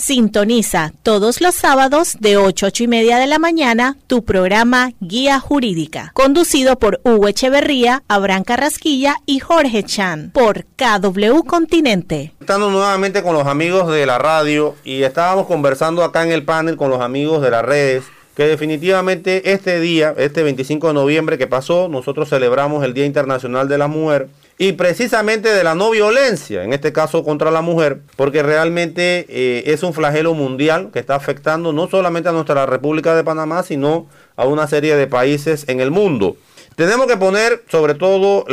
Sintoniza 0.00 0.92
todos 1.02 1.40
los 1.40 1.54
sábados 1.54 2.16
de 2.20 2.36
8 2.36 2.60
8 2.66 2.84
y 2.84 2.88
media 2.88 3.18
de 3.18 3.26
la 3.26 3.38
mañana 3.38 3.96
tu 4.06 4.24
programa 4.24 4.92
Guía 5.00 5.40
Jurídica, 5.40 6.10
conducido 6.14 6.78
por 6.78 7.00
Hugo 7.04 7.28
Echeverría, 7.28 8.02
Abraham 8.08 8.44
Carrasquilla 8.44 9.16
y 9.26 9.40
Jorge 9.40 9.82
Chan 9.82 10.30
por 10.32 10.64
KW 10.76 11.42
Continente. 11.46 12.32
Estando 12.40 12.70
nuevamente 12.70 13.22
con 13.22 13.34
los 13.34 13.46
amigos 13.46 13.92
de 13.92 14.06
la 14.06 14.18
radio 14.18 14.74
y 14.84 15.02
estábamos 15.02 15.46
conversando 15.46 16.02
acá 16.02 16.22
en 16.22 16.32
el 16.32 16.44
panel 16.44 16.76
con 16.76 16.90
los 16.90 17.00
amigos 17.00 17.42
de 17.42 17.50
las 17.50 17.64
redes 17.64 18.04
que 18.34 18.44
definitivamente 18.44 19.52
este 19.52 19.80
día, 19.80 20.14
este 20.16 20.42
25 20.42 20.88
de 20.88 20.94
noviembre 20.94 21.38
que 21.38 21.46
pasó, 21.46 21.88
nosotros 21.88 22.28
celebramos 22.28 22.84
el 22.84 22.94
Día 22.94 23.04
Internacional 23.04 23.68
de 23.68 23.78
la 23.78 23.88
Mujer 23.88 24.28
y 24.60 24.72
precisamente 24.72 25.48
de 25.48 25.64
la 25.64 25.74
no 25.74 25.88
violencia, 25.88 26.64
en 26.64 26.74
este 26.74 26.92
caso 26.92 27.24
contra 27.24 27.50
la 27.50 27.62
mujer, 27.62 28.02
porque 28.14 28.42
realmente 28.42 29.24
eh, 29.30 29.62
es 29.64 29.82
un 29.82 29.94
flagelo 29.94 30.34
mundial 30.34 30.90
que 30.92 30.98
está 30.98 31.14
afectando 31.14 31.72
no 31.72 31.88
solamente 31.88 32.28
a 32.28 32.32
nuestra 32.32 32.66
República 32.66 33.14
de 33.14 33.24
Panamá, 33.24 33.62
sino 33.62 34.06
a 34.36 34.44
una 34.44 34.66
serie 34.66 34.96
de 34.96 35.06
países 35.06 35.64
en 35.66 35.80
el 35.80 35.90
mundo. 35.90 36.36
Tenemos 36.76 37.06
que 37.06 37.16
poner 37.16 37.64
sobre 37.70 37.94
todo 37.94 38.44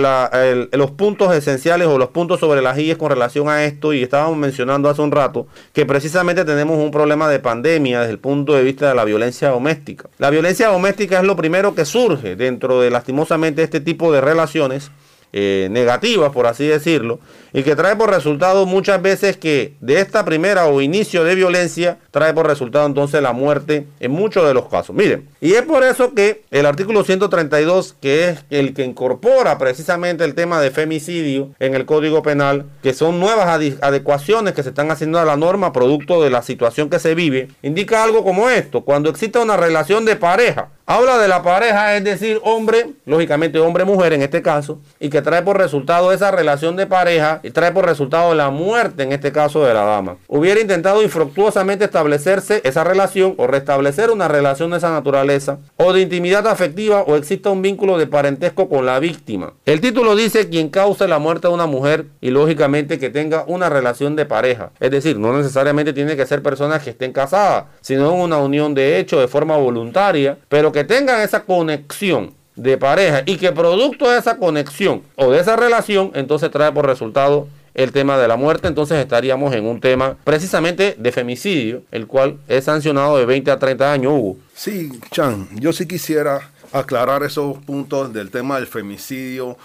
los 0.72 0.92
puntos 0.92 1.36
esenciales 1.36 1.90
o 1.90 1.98
los 1.98 2.10
puntos 2.10 2.40
sobre 2.40 2.62
las 2.62 2.78
IES 2.78 2.96
con 2.96 3.10
relación 3.10 3.50
a 3.50 3.66
esto 3.66 3.92
y 3.92 4.02
estábamos 4.02 4.38
mencionando 4.38 4.90
hace 4.90 5.02
un 5.02 5.12
rato 5.12 5.48
que 5.74 5.86
precisamente 5.86 6.46
tenemos 6.46 6.78
un 6.78 6.92
problema 6.92 7.28
de 7.28 7.40
pandemia 7.40 8.00
desde 8.00 8.14
el 8.14 8.20
punto 8.20 8.54
de 8.54 8.64
vista 8.64 8.88
de 8.88 8.96
la 8.96 9.04
violencia 9.04 9.50
doméstica. 9.50 10.10
La 10.20 10.30
violencia 10.30 10.70
doméstica 10.70 11.20
es 11.20 11.26
lo 11.26 11.36
primero 11.36 11.76
que 11.76 11.84
surge 11.84 12.38
dentro 12.38 12.80
de 12.80 12.92
lastimosamente 12.92 13.62
este 13.62 13.82
tipo 13.82 14.14
de 14.14 14.22
relaciones 14.22 14.90
eh, 15.34 15.68
negativas, 15.72 16.32
por 16.32 16.48
así 16.48 16.66
decirlo, 16.66 17.20
y 17.54 17.64
que 17.64 17.76
trae 17.76 17.96
por 17.96 18.10
resultado 18.10 18.66
muchas 18.66 19.02
veces 19.02 19.38
que 19.38 19.74
de 19.82 20.00
esta 20.00 20.26
primera 20.26 20.68
o 20.68 20.82
inicio 20.82 21.24
de 21.24 21.36
violencia 21.36 21.98
trae 22.12 22.34
por 22.34 22.48
resultado 22.48 22.86
entonces 22.86 23.22
la 23.22 23.34
muerte 23.34 23.88
en 24.00 24.12
muchos 24.12 24.48
de 24.48 24.54
los 24.54 24.68
casos. 24.68 24.96
Miren, 24.96 25.28
y 25.42 25.54
es 25.54 25.64
por 25.64 25.84
eso 25.84 26.14
que 26.14 26.44
el 26.52 26.66
artículo 26.66 27.04
132, 27.04 27.96
que 28.00 28.30
es 28.30 28.46
el 28.50 28.74
que 28.74 28.84
incorpora 28.84 29.58
precisamente 29.58 30.24
el 30.24 30.36
tema 30.36 30.62
de 30.62 30.72
femicidio 30.72 31.50
en 31.60 31.76
el 31.76 31.86
Código 31.86 32.22
Penal, 32.22 32.66
que 32.84 32.94
son 32.94 33.20
nuevas 33.20 33.48
adecuaciones 33.82 34.54
que 34.54 34.64
se 34.64 34.70
están 34.70 34.92
haciendo 34.92 35.20
a 35.20 35.26
la 35.26 35.38
norma 35.38 35.74
producto 35.74 36.22
de 36.24 36.30
la 36.30 36.42
situación 36.42 36.90
que 36.90 37.00
se 37.00 37.16
vive, 37.16 37.50
indica 37.62 38.04
algo 38.04 38.24
como 38.24 38.50
esto, 38.50 38.82
cuando 38.82 39.10
existe 39.10 39.40
una 39.40 39.58
relación 39.58 40.06
de 40.06 40.16
pareja, 40.16 40.70
Habla 40.90 41.18
de 41.18 41.28
la 41.28 41.44
pareja, 41.44 41.98
es 41.98 42.04
decir, 42.06 42.40
hombre, 42.46 42.92
lógicamente 43.06 43.60
hombre-mujer 43.60 44.14
en 44.14 44.22
este 44.22 44.42
caso, 44.42 44.80
y 45.02 45.10
que 45.10 45.22
trae 45.22 45.42
por 45.42 45.58
resultado 45.58 46.14
esa 46.14 46.32
relación 46.32 46.78
de 46.78 46.88
pareja 46.88 47.42
y 47.44 47.50
trae 47.50 47.74
por 47.74 47.86
resultado 47.86 48.34
la 48.34 48.52
muerte 48.52 49.04
en 49.04 49.12
este 49.12 49.34
caso 49.34 49.66
de 49.66 49.74
la 49.74 49.84
dama. 49.84 50.16
Hubiera 50.30 50.62
intentado 50.62 51.04
infructuosamente 51.04 51.84
establecerse 51.84 52.62
esa 52.64 52.86
relación 52.86 53.34
o 53.36 53.48
restablecer 53.48 54.12
una 54.12 54.30
relación 54.30 54.72
de 54.72 54.78
esa 54.78 54.90
naturaleza 54.90 55.58
o 55.76 55.92
de 55.92 56.00
intimidad 56.00 56.48
afectiva 56.48 57.02
o 57.02 57.18
exista 57.18 57.50
un 57.50 57.62
vínculo 57.62 57.98
de 57.98 58.08
parentesco 58.08 58.70
con 58.70 58.86
la 58.86 59.00
víctima. 59.00 59.56
El 59.66 59.82
título 59.82 60.16
dice 60.16 60.48
quien 60.48 60.70
cause 60.70 61.06
la 61.10 61.20
muerte 61.20 61.50
de 61.50 61.54
una 61.54 61.66
mujer 61.66 62.06
y 62.22 62.30
lógicamente 62.30 62.98
que 62.98 63.10
tenga 63.10 63.44
una 63.48 63.68
relación 63.68 64.16
de 64.16 64.26
pareja. 64.26 64.72
Es 64.80 64.92
decir, 64.92 65.20
no 65.20 65.36
necesariamente 65.38 65.92
tiene 65.92 66.16
que 66.16 66.26
ser 66.26 66.42
personas 66.42 66.82
que 66.82 66.92
estén 66.92 67.12
casadas, 67.12 67.66
sino 67.82 68.14
una 68.14 68.38
unión 68.38 68.74
de 68.74 69.00
hecho 69.00 69.20
de 69.20 69.28
forma 69.28 69.58
voluntaria, 69.58 70.38
pero 70.48 70.72
que 70.77 70.77
que 70.78 70.84
tengan 70.84 71.22
esa 71.22 71.44
conexión 71.44 72.36
de 72.56 72.78
pareja 72.78 73.24
y 73.26 73.38
que 73.38 73.52
producto 73.52 74.12
de 74.12 74.20
esa 74.20 74.38
conexión 74.38 75.02
o 75.16 75.32
de 75.32 75.40
esa 75.40 75.56
relación, 75.56 76.12
entonces 76.14 76.52
trae 76.52 76.72
por 76.72 76.86
resultado 76.86 77.48
el 77.74 77.92
tema 77.92 78.16
de 78.20 78.28
la 78.28 78.36
muerte, 78.36 78.68
entonces 78.68 79.00
estaríamos 79.00 79.56
en 79.56 79.66
un 79.66 79.82
tema 79.82 80.18
precisamente 80.24 80.96
de 80.96 81.12
femicidio, 81.12 81.82
el 81.90 82.06
cual 82.06 82.38
es 82.48 82.66
sancionado 82.66 83.18
de 83.18 83.26
20 83.26 83.50
a 83.50 83.58
30 83.58 83.92
años, 83.92 84.14
Hugo. 84.14 84.38
Sí, 84.54 84.92
Chan, 85.10 85.48
yo 85.56 85.74
sí 85.74 85.88
quisiera 85.88 86.52
aclarar 86.72 87.24
esos 87.24 87.58
puntos 87.58 88.14
del 88.14 88.30
tema 88.30 88.58
del 88.58 88.68
femicidio 88.68 89.58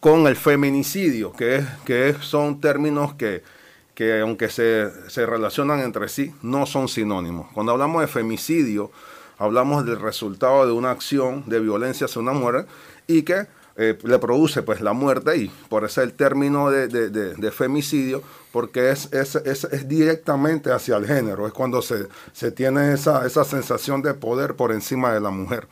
con 0.00 0.26
el 0.26 0.36
feminicidio, 0.36 1.34
que, 1.34 1.56
es, 1.56 1.64
que 1.84 2.16
son 2.22 2.58
términos 2.58 3.12
que, 3.12 3.42
que 3.94 4.20
aunque 4.20 4.48
se, 4.48 4.88
se 5.08 5.26
relacionan 5.26 5.80
entre 5.80 6.08
sí, 6.08 6.32
no 6.40 6.64
son 6.64 6.88
sinónimos. 6.88 7.48
Cuando 7.52 7.72
hablamos 7.72 8.00
de 8.00 8.06
femicidio, 8.06 8.90
hablamos 9.38 9.84
del 9.84 10.00
resultado 10.00 10.66
de 10.66 10.72
una 10.72 10.90
acción 10.90 11.44
de 11.46 11.60
violencia 11.60 12.06
hacia 12.06 12.20
una 12.20 12.32
mujer 12.32 12.66
y 13.06 13.22
que 13.22 13.46
eh, 13.76 13.98
le 14.04 14.18
produce 14.20 14.62
pues 14.62 14.80
la 14.80 14.92
muerte 14.92 15.36
y 15.36 15.48
por 15.68 15.84
eso 15.84 16.00
el 16.00 16.12
término 16.12 16.70
de, 16.70 17.50
femicidio 17.50 18.22
porque 18.52 18.90
es, 18.90 19.12
es, 19.12 19.34
es, 19.34 19.88
directamente 19.88 20.70
hacia 20.70 20.96
el 20.96 21.06
género, 21.06 21.46
es 21.48 21.52
cuando 21.52 21.82
se, 21.82 22.06
se 22.32 22.52
tiene 22.52 22.92
esa, 22.92 23.26
esa 23.26 23.42
sensación 23.42 24.00
de 24.00 24.14
poder 24.14 24.54
por 24.54 24.70
encima 24.70 25.12
de 25.12 25.20
la 25.20 25.30
mujer. 25.30 25.66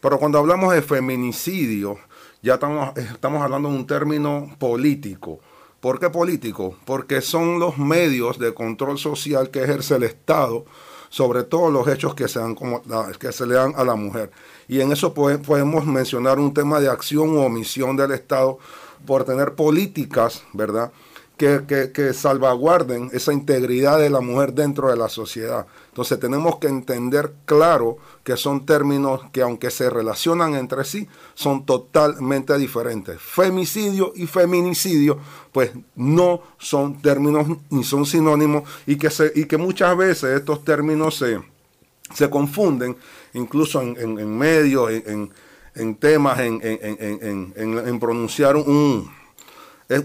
Pero 0.00 0.18
cuando 0.20 0.38
hablamos 0.38 0.72
de 0.74 0.82
feminicidio, 0.82 1.98
ya 2.40 2.54
estamos, 2.54 2.96
estamos 2.96 3.42
hablando 3.42 3.68
de 3.68 3.74
un 3.74 3.86
término 3.86 4.54
político. 4.60 5.40
¿Por 5.80 5.98
qué 5.98 6.10
político? 6.10 6.76
Porque 6.84 7.20
son 7.20 7.58
los 7.58 7.78
medios 7.78 8.38
de 8.38 8.54
control 8.54 8.96
social 8.96 9.50
que 9.50 9.64
ejerce 9.64 9.96
el 9.96 10.04
Estado 10.04 10.66
sobre 11.14 11.44
todos 11.44 11.72
los 11.72 11.86
hechos 11.86 12.12
que 12.16 12.26
se, 12.26 12.40
dan 12.40 12.56
como, 12.56 12.82
que 13.20 13.30
se 13.30 13.46
le 13.46 13.54
dan 13.54 13.72
a 13.76 13.84
la 13.84 13.94
mujer. 13.94 14.32
Y 14.66 14.80
en 14.80 14.90
eso 14.90 15.14
podemos 15.14 15.86
mencionar 15.86 16.40
un 16.40 16.52
tema 16.52 16.80
de 16.80 16.88
acción 16.88 17.30
u 17.36 17.38
omisión 17.38 17.96
del 17.96 18.10
Estado 18.10 18.58
por 19.06 19.22
tener 19.22 19.54
políticas, 19.54 20.42
¿verdad? 20.52 20.90
Que, 21.36 22.12
salvaguarden 22.14 23.10
esa 23.12 23.32
integridad 23.32 23.98
de 23.98 24.08
la 24.08 24.20
mujer 24.20 24.52
dentro 24.52 24.88
de 24.88 24.96
la 24.96 25.08
sociedad. 25.08 25.66
Entonces 25.88 26.18
tenemos 26.20 26.56
que 26.56 26.68
entender 26.68 27.32
claro 27.44 27.98
que 28.22 28.36
son 28.36 28.64
términos 28.64 29.20
que 29.32 29.42
aunque 29.42 29.70
se 29.70 29.90
relacionan 29.90 30.54
entre 30.54 30.84
sí, 30.84 31.08
son 31.34 31.66
totalmente 31.66 32.56
diferentes. 32.56 33.20
Femicidio 33.20 34.12
y 34.14 34.26
feminicidio, 34.26 35.18
pues 35.52 35.72
no 35.96 36.40
son 36.58 37.00
términos 37.02 37.46
ni 37.70 37.82
son 37.82 38.06
sinónimos 38.06 38.68
y 38.86 38.96
que, 38.96 39.10
se, 39.10 39.32
y 39.34 39.46
que 39.46 39.56
muchas 39.56 39.96
veces 39.96 40.38
estos 40.38 40.64
términos 40.64 41.16
se, 41.16 41.40
se 42.14 42.30
confunden, 42.30 42.96
incluso 43.32 43.82
en, 43.82 44.38
medios, 44.38 44.90
en, 44.90 45.30
en, 45.74 45.94
temas, 45.96 46.38
en 46.38 47.98
pronunciar 48.00 48.56
un 48.56 49.23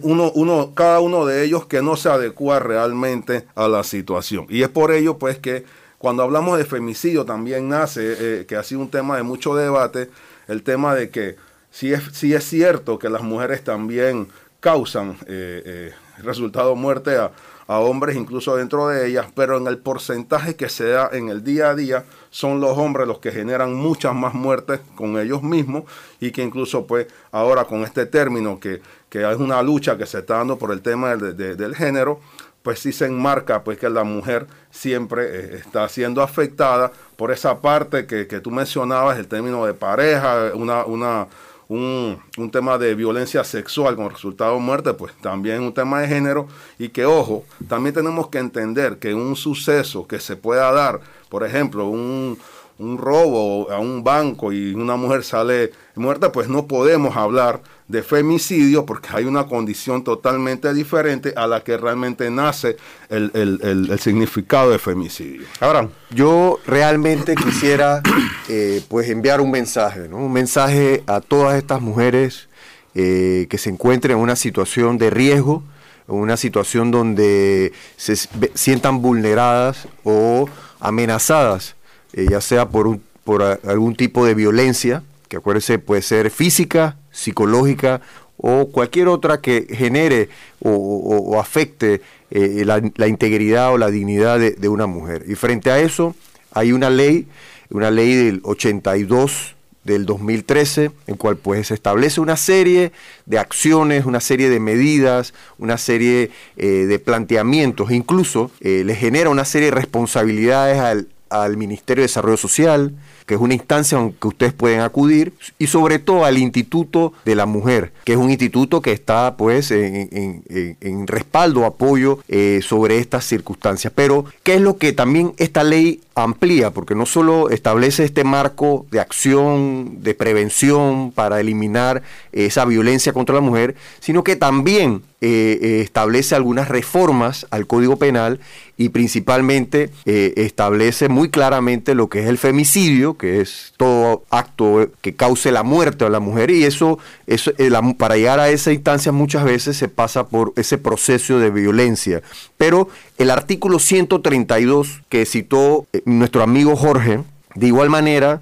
uno, 0.02 0.32
uno, 0.34 0.74
cada 0.76 1.00
uno 1.00 1.26
de 1.26 1.44
ellos 1.44 1.66
que 1.66 1.82
no 1.82 1.96
se 1.96 2.10
adecua 2.10 2.60
realmente 2.60 3.46
a 3.56 3.68
la 3.68 3.84
situación. 3.84 4.46
Y 4.50 4.64
es 4.64 4.70
por 4.70 4.92
ello 4.92 5.18
pues 5.18 5.40
que 5.40 5.66
cuando 5.98 6.24
hablamos 6.24 6.58
de 6.58 6.66
femicidio 6.66 7.26
también 7.26 7.70
nace, 7.70 8.16
eh, 8.42 8.46
que 8.46 8.56
ha 8.56 8.64
sido 8.64 8.82
un 8.82 8.90
tema 8.90 9.18
de 9.18 9.24
mucho 9.24 9.56
debate, 9.56 10.10
el 10.48 10.64
tema 10.64 10.96
de 10.96 11.10
que 11.10 11.36
si 11.72 11.94
es, 11.94 12.24
es 12.24 12.44
cierto 12.46 12.98
que 12.98 13.10
las 13.10 13.22
mujeres 13.22 13.64
también 13.64 14.28
causan 14.60 15.18
eh, 15.28 15.62
eh, 15.66 15.94
resultado 16.18 16.76
muerte 16.76 17.18
a, 17.18 17.32
a 17.70 17.78
hombres 17.78 18.16
incluso 18.16 18.56
dentro 18.56 18.88
de 18.88 19.08
ellas, 19.08 19.28
pero 19.36 19.58
en 19.58 19.68
el 19.68 19.78
porcentaje 19.78 20.56
que 20.56 20.70
se 20.70 20.88
da 20.90 21.08
en 21.14 21.30
el 21.30 21.44
día 21.44 21.70
a 21.70 21.76
día 21.76 22.04
son 22.32 22.60
los 22.60 22.76
hombres 22.76 23.08
los 23.08 23.20
que 23.20 23.32
generan 23.32 23.76
muchas 23.76 24.16
más 24.16 24.34
muertes 24.34 24.80
con 24.96 25.20
ellos 25.20 25.44
mismos 25.44 25.84
y 26.20 26.32
que 26.32 26.42
incluso 26.42 26.88
pues 26.88 27.06
ahora 27.32 27.66
con 27.66 27.84
este 27.84 28.08
término 28.08 28.60
que, 28.60 28.82
que 29.08 29.22
es 29.22 29.38
una 29.38 29.62
lucha 29.62 30.00
que 30.00 30.08
se 30.08 30.18
está 30.18 30.38
dando 30.38 30.58
por 30.58 30.72
el 30.72 30.82
tema 30.82 31.16
del, 31.16 31.76
género, 31.76 32.20
pues 32.64 32.80
sí 32.80 32.92
se 32.92 33.06
enmarca 33.06 33.64
pues 33.64 33.78
que 33.78 33.88
la 33.88 34.04
mujer 34.04 34.48
siempre 34.72 35.28
eh, 35.28 35.56
está 35.58 35.88
siendo 35.90 36.24
afectada 36.24 36.92
por 37.18 37.32
esa 37.32 37.62
parte 37.62 38.08
que, 38.08 38.26
que 38.26 38.40
tú 38.40 38.50
mencionabas, 38.50 39.20
el 39.20 39.28
término 39.28 39.64
de 39.68 39.76
pareja, 39.76 40.54
una, 40.56 40.86
una 40.86 41.28
un, 41.70 42.50
tema 42.52 42.78
de 42.80 42.96
violencia 42.96 43.44
sexual 43.44 43.96
con 43.96 44.10
resultado 44.10 44.56
de 44.56 44.60
muerte, 44.60 44.94
pues 44.94 45.14
también 45.22 45.62
un 45.62 45.74
tema 45.74 46.02
de 46.02 46.08
género. 46.08 46.48
Y 46.78 46.90
que, 46.90 47.06
ojo, 47.06 47.46
también 47.68 47.94
tenemos 47.94 48.28
que 48.28 48.40
entender 48.40 48.98
que 48.98 49.14
un 49.14 49.36
suceso 49.36 50.08
que 50.08 50.20
se 50.20 50.36
pueda 50.36 50.72
dar, 50.72 51.00
por 51.30 51.46
ejemplo, 51.46 51.88
un, 51.88 52.38
un 52.80 52.98
robo 52.98 53.70
a 53.72 53.80
un 53.80 54.04
banco 54.04 54.54
y 54.54 54.74
una 54.74 54.96
mujer 54.96 55.24
sale 55.24 55.72
muerta, 55.96 56.32
pues 56.32 56.48
no 56.48 56.66
podemos 56.66 57.16
hablar 57.18 57.62
de 57.90 58.02
femicidio 58.04 58.86
porque 58.86 59.10
hay 59.12 59.26
una 59.26 59.48
condición 59.48 60.04
totalmente 60.04 60.74
diferente 60.74 61.34
a 61.36 61.46
la 61.46 61.62
que 61.62 61.78
realmente 61.78 62.30
nace 62.30 62.78
el, 63.10 64.00
significado 64.00 64.72
de 64.72 64.80
femicidio. 64.80 65.46
Ahora, 65.60 65.90
yo 66.10 66.60
realmente 66.66 67.36
quisiera 67.36 68.02
eh, 68.48 68.82
pues 68.88 69.10
enviar 69.10 69.42
un 69.42 69.52
mensaje, 69.52 70.08
¿no? 70.08 70.18
un 70.18 70.32
mensaje 70.32 71.04
a 71.06 71.20
todas 71.20 71.58
estas 71.58 71.82
mujeres 71.82 72.48
eh, 72.96 73.48
que 73.50 73.58
se 73.58 73.70
encuentren 73.70 74.18
en 74.18 74.24
una 74.24 74.38
situación 74.38 74.98
de 74.98 75.10
riesgo, 75.10 75.64
en 76.08 76.16
una 76.16 76.38
situación 76.38 76.92
donde 76.92 77.74
se 77.98 78.16
sientan 78.54 79.02
vulneradas 79.02 79.88
o 80.06 80.48
amenazadas 80.80 81.76
eh, 82.14 82.28
ya 82.30 82.42
sea 82.42 82.70
por, 82.70 82.88
un, 82.88 83.02
por 83.24 83.44
algún 83.44 83.96
tipo 83.96 84.26
de 84.26 84.34
violencia, 84.34 85.04
que 85.28 85.38
acuérdese 85.38 85.80
puede 85.80 86.02
ser 86.02 86.32
física, 86.32 86.98
psicológica 87.12 88.02
o 88.38 88.68
cualquier 88.68 89.08
otra 89.10 89.42
que 89.42 89.68
genere 89.70 90.30
o, 90.62 91.40
afecte 91.40 92.02
eh, 92.32 92.64
la, 92.66 93.08
integridad 93.08 93.74
o 93.74 93.78
la 93.78 93.92
dignidad 93.92 94.40
de, 94.40 94.70
una 94.70 94.88
mujer. 94.88 95.26
Y 95.28 95.36
frente 95.36 95.72
a 95.72 95.80
eso 95.80 96.16
hay 96.52 96.72
una 96.72 96.90
ley, 96.90 97.28
una 97.70 97.92
ley 97.92 98.16
del 98.16 98.42
82 98.44 99.56
del 99.84 100.06
2013, 100.06 100.92
en 101.08 101.16
cual 101.16 101.38
pues 101.38 101.68
se 101.68 101.74
establece 101.74 102.22
una 102.22 102.38
serie 102.38 102.92
de 103.26 103.40
acciones, 103.40 104.06
una 104.06 104.20
serie 104.20 104.50
de 104.50 104.60
medidas, 104.60 105.34
una 105.58 105.78
serie 105.78 106.32
eh, 106.58 106.66
de 106.66 107.00
planteamientos, 107.00 107.92
incluso 107.92 108.52
le 108.62 108.96
genera 108.96 109.30
una 109.30 109.46
serie 109.46 109.70
de 109.70 109.76
responsabilidades 109.76 110.80
al, 110.80 111.08
al 111.30 111.58
Ministerio 111.58 112.02
de 112.02 112.08
Desarrollo 112.08 112.38
Social, 112.38 112.94
que 113.26 113.36
es 113.36 113.40
una 113.40 113.54
instancia 113.54 113.98
en 113.98 114.14
que 114.14 114.28
ustedes 114.28 114.54
pueden 114.54 114.82
acudir, 114.82 115.34
y 115.58 115.68
sobre 115.68 116.00
todo 116.00 116.26
al 116.26 116.38
Instituto 116.38 117.14
de 117.26 117.36
la 117.36 117.46
Mujer, 117.46 117.92
que 118.04 118.14
es 118.14 118.18
un 118.18 118.30
instituto 118.30 118.82
que 118.82 118.92
está 118.92 119.38
pues 119.38 119.72
en, 119.72 121.08
respaldo, 121.08 121.66
apoyo 121.66 122.20
eh, 122.28 122.62
sobre 122.64 123.00
estas 123.00 123.26
circunstancias. 123.26 123.94
Pero, 123.96 124.26
¿qué 124.44 124.56
es 124.56 124.62
lo 124.62 124.78
que 124.78 124.94
también 124.94 125.34
esta 125.38 125.64
ley 125.64 126.02
amplía? 126.24 126.72
Porque 126.72 126.96
no 126.96 127.06
solo 127.06 127.50
establece 127.50 128.04
este 128.04 128.24
marco 128.24 128.86
de 128.92 129.00
acción, 129.00 130.02
de 130.04 130.14
prevención 130.14 131.12
para 131.12 131.40
eliminar 131.40 132.04
esa 132.32 132.66
violencia 132.66 133.14
contra 133.14 133.36
la 133.36 133.42
mujer, 133.42 133.76
sino 134.00 134.24
que 134.24 134.36
también 134.36 135.04
eh, 135.22 135.60
eh, 135.62 135.82
establece 135.82 136.34
algunas 136.34 136.70
reformas 136.70 137.46
al 137.50 137.68
Código 137.68 137.98
Penal 137.98 138.40
y 138.78 138.88
principalmente 138.88 139.90
eh, 140.06 140.34
establece 140.38 141.10
muy 141.10 141.30
claramente 141.30 141.94
lo 141.94 142.08
que 142.08 142.22
es 142.22 142.28
el 142.28 142.38
femicidio, 142.38 143.18
que 143.18 143.42
es 143.42 143.74
todo 143.76 144.24
acto 144.30 144.90
que 145.02 145.16
cause 145.18 145.52
la 145.52 145.64
muerte 145.64 146.06
a 146.06 146.10
la 146.10 146.22
mujer 146.22 146.52
y 146.52 146.64
eso, 146.64 147.00
eso 147.28 147.52
para 147.98 148.16
llegar 148.16 148.40
a 148.40 148.48
esa 148.48 148.72
instancia 148.72 149.12
muchas 149.12 149.44
veces 149.44 149.76
se 149.76 149.90
pasa 149.90 150.28
por 150.28 150.54
ese 150.56 150.78
proceso 150.78 151.38
de 151.38 151.50
violencia. 151.50 152.22
Pero 152.56 152.88
el 153.18 153.30
artículo 153.30 153.80
132 153.80 155.02
que 155.10 155.26
citó 155.26 155.86
nuestro 156.18 156.44
amigo 156.44 156.76
Jorge, 156.76 157.22
de 157.56 157.68
igual 157.68 157.90
manera, 157.90 158.42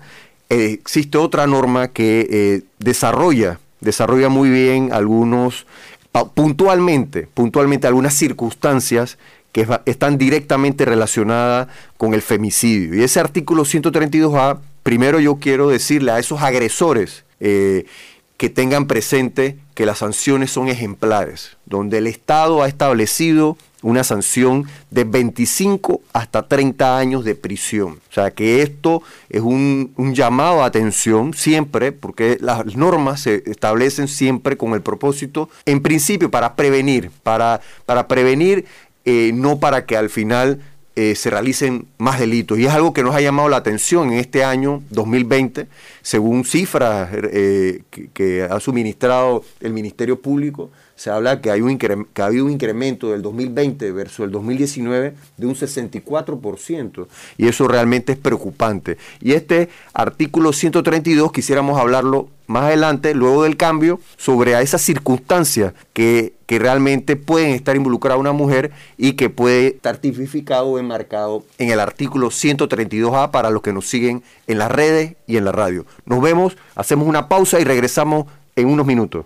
existe 0.49 1.17
otra 1.17 1.47
norma 1.47 1.89
que 1.89 2.63
desarrolla 2.79 3.59
desarrolla 3.79 4.29
muy 4.29 4.49
bien 4.49 4.91
algunos 4.91 5.65
puntualmente, 6.33 7.27
puntualmente 7.33 7.85
algunas 7.85 8.13
circunstancias 8.15 9.17
que 9.51 9.67
están 9.85 10.17
directamente 10.17 10.83
relacionadas 10.83 11.67
con 11.97 12.13
el 12.13 12.21
femicidio. 12.21 12.95
Y 12.95 13.03
ese 13.03 13.19
artículo 13.19 13.63
132A 13.63 14.59
primero 14.83 15.19
yo 15.19 15.35
quiero 15.35 15.69
decirle 15.69 16.11
a 16.11 16.19
esos 16.19 16.41
agresores 16.41 17.23
eh, 17.39 17.85
que 18.37 18.49
tengan 18.49 18.87
presente 18.87 19.57
que 19.75 19.85
las 19.85 19.99
sanciones 19.99 20.51
son 20.51 20.69
ejemplares, 20.69 21.57
donde 21.65 21.99
el 21.99 22.07
Estado 22.07 22.63
ha 22.63 22.67
establecido 22.67 23.57
una 23.87 24.03
sanción 24.03 24.65
de 24.91 25.05
25 25.05 26.01
hasta 26.11 26.45
30 26.45 26.97
años 26.97 27.23
de 27.23 27.35
prisión. 27.35 27.99
O 28.09 28.13
sea 28.13 28.31
que 28.31 28.61
esto 28.61 29.01
es 29.29 29.41
un, 29.41 29.93
llamado 30.13 30.61
a 30.61 30.65
atención 30.65 31.33
siempre, 31.33 31.93
porque 31.93 32.37
las 32.41 32.75
normas 32.75 33.21
se 33.21 33.43
establecen 33.45 34.09
siempre 34.09 34.57
con 34.57 34.73
el 34.73 34.81
propósito, 34.81 35.49
en 35.65 35.81
principio, 35.81 36.29
para 36.29 36.55
prevenir, 36.55 37.11
para, 37.23 37.61
para 37.85 38.09
prevenir, 38.09 38.65
eh, 39.05 39.31
no 39.33 39.57
para 39.57 39.85
que 39.85 39.95
al 39.95 40.09
final 40.09 40.59
eh, 40.97 41.15
se 41.15 41.29
realicen 41.29 41.87
más 41.97 42.19
delitos. 42.19 42.59
Y 42.59 42.65
es 42.65 42.73
algo 42.73 42.91
que 42.91 43.03
nos 43.03 43.15
ha 43.15 43.21
llamado 43.21 43.47
la 43.47 43.57
atención 43.57 44.11
en 44.11 44.19
este 44.19 44.43
año 44.43 44.83
2020, 44.89 45.67
según 46.01 46.43
cifras 46.43 47.09
eh, 47.13 47.83
que, 48.13 48.43
ha 48.43 48.59
suministrado 48.59 49.45
el 49.61 49.71
Ministerio 49.71 50.19
Público, 50.19 50.71
se 50.97 51.11
habla 51.11 51.41
que, 51.41 51.51
hay 51.51 51.61
un 51.61 51.77
que 51.77 52.21
ha 52.21 52.25
habido 52.25 52.45
un 52.45 52.51
incremento 52.51 53.11
del 53.11 53.21
2020 53.21 53.91
versus 53.91 54.25
el 54.25 54.31
2019 54.31 55.13
de 55.37 55.45
un 55.45 55.53
64%. 55.53 57.07
Y 57.37 57.47
eso 57.47 57.67
realmente 57.67 58.13
es 58.13 58.17
preocupante. 58.17 58.97
Y 59.21 59.33
este 59.33 59.69
artículo 59.93 60.51
132 60.51 61.31
quisiéramos 61.31 61.79
hablarlo 61.79 62.29
más 62.47 62.63
adelante, 62.63 63.13
luego 63.13 63.43
del 63.43 63.57
cambio, 63.57 63.99
sobre 64.17 64.59
esas 64.59 64.81
circunstancias 64.81 65.73
que, 65.93 66.33
que 66.47 66.57
realmente 66.57 67.15
pueden 67.15 67.51
estar 67.51 67.75
involucradas 67.75 68.19
una 68.19 68.31
mujer 68.31 68.71
y 68.97 69.13
que 69.13 69.29
puede 69.29 69.67
estar 69.67 69.97
tipificado 69.97 70.65
o 70.65 70.79
enmarcado 70.79 71.43
en 71.59 71.69
el 71.69 71.79
artículo 71.79 72.29
132A 72.29 73.29
para 73.29 73.51
los 73.51 73.61
que 73.61 73.73
nos 73.73 73.87
siguen 73.87 74.23
en 74.47 74.57
las 74.57 74.71
redes 74.71 75.15
y 75.27 75.37
en 75.37 75.45
la 75.45 75.51
radio. 75.51 75.85
Nos 76.05 76.21
vemos, 76.21 76.57
hacemos 76.73 77.07
una 77.07 77.29
pausa 77.29 77.59
y 77.59 77.65
regresamos 77.65 78.25
en 78.55 78.67
unos 78.67 78.87
minutos. 78.87 79.25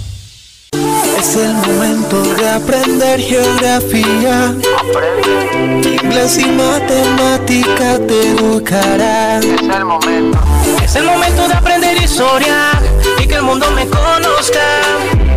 Es 1.21 1.35
el 1.35 1.53
momento 1.53 2.23
de 2.33 2.49
aprender 2.49 3.19
geografía. 3.19 4.55
Inglés 6.01 6.39
y 6.39 6.45
matemática 6.45 7.99
te 8.07 8.29
educará. 8.31 9.37
Es 9.37 9.45
el 9.45 9.85
momento. 9.85 10.39
Es 10.83 10.95
el 10.95 11.05
momento 11.05 11.47
de 11.47 11.53
aprender 11.53 12.01
historia 12.01 12.71
y 13.21 13.27
que 13.27 13.35
el 13.35 13.43
mundo 13.43 13.69
me 13.71 13.85
conozca. 13.87 14.81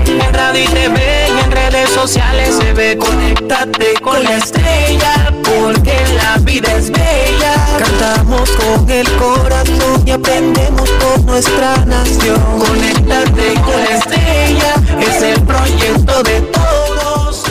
En 0.07 0.33
radio 0.33 0.65
y 0.65 0.69
TV 0.69 1.29
y 1.29 1.45
en 1.45 1.51
redes 1.51 1.91
sociales 1.91 2.57
se 2.57 2.73
ve. 2.73 2.97
Conéctate 2.97 3.95
con 4.01 4.25
la 4.25 4.37
estrella 4.37 5.35
porque 5.43 5.95
la 6.17 6.39
vida 6.39 6.73
es 6.77 6.91
bella. 6.91 7.67
Cantamos 7.79 8.49
con 8.53 8.91
el 8.91 9.11
corazón 9.17 10.03
y 10.07 10.13
aprendemos 10.13 10.89
por 10.91 11.25
nuestra 11.25 11.77
nación. 11.85 12.41
Conéctate 12.59 13.55
con 13.61 13.85
la 13.85 13.99
estrella, 13.99 14.24
es 15.07 15.23
el 15.23 15.41
proyecto 15.43 16.23
de 16.23 16.41
todos. 16.41 17.45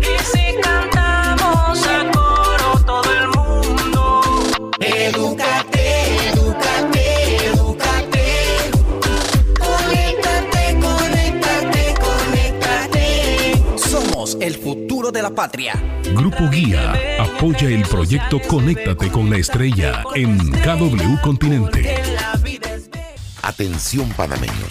Y 0.00 0.24
si 0.24 0.54
cantamos 0.60 1.86
a 1.86 2.10
coro 2.12 2.84
todo 2.84 3.12
el 3.12 3.28
mundo, 3.28 4.20
Edúcate, 4.80 6.28
edúcate, 6.32 7.46
edúcate. 7.46 8.24
Conéctate, 9.58 10.78
conéctate, 10.80 11.94
conéctate. 12.00 13.62
Somos 13.76 14.36
el 14.40 14.54
futuro 14.56 15.10
de 15.10 15.22
la 15.22 15.30
patria. 15.30 15.74
Grupo 16.14 16.48
Guía 16.50 16.92
apoya 17.18 17.68
el 17.68 17.82
proyecto 17.82 18.40
Conéctate 18.40 19.10
con 19.10 19.30
la 19.30 19.36
Estrella 19.38 20.04
en 20.14 20.38
KW 20.50 21.20
Continente. 21.22 22.02
Atención 23.42 24.08
panameños, 24.10 24.70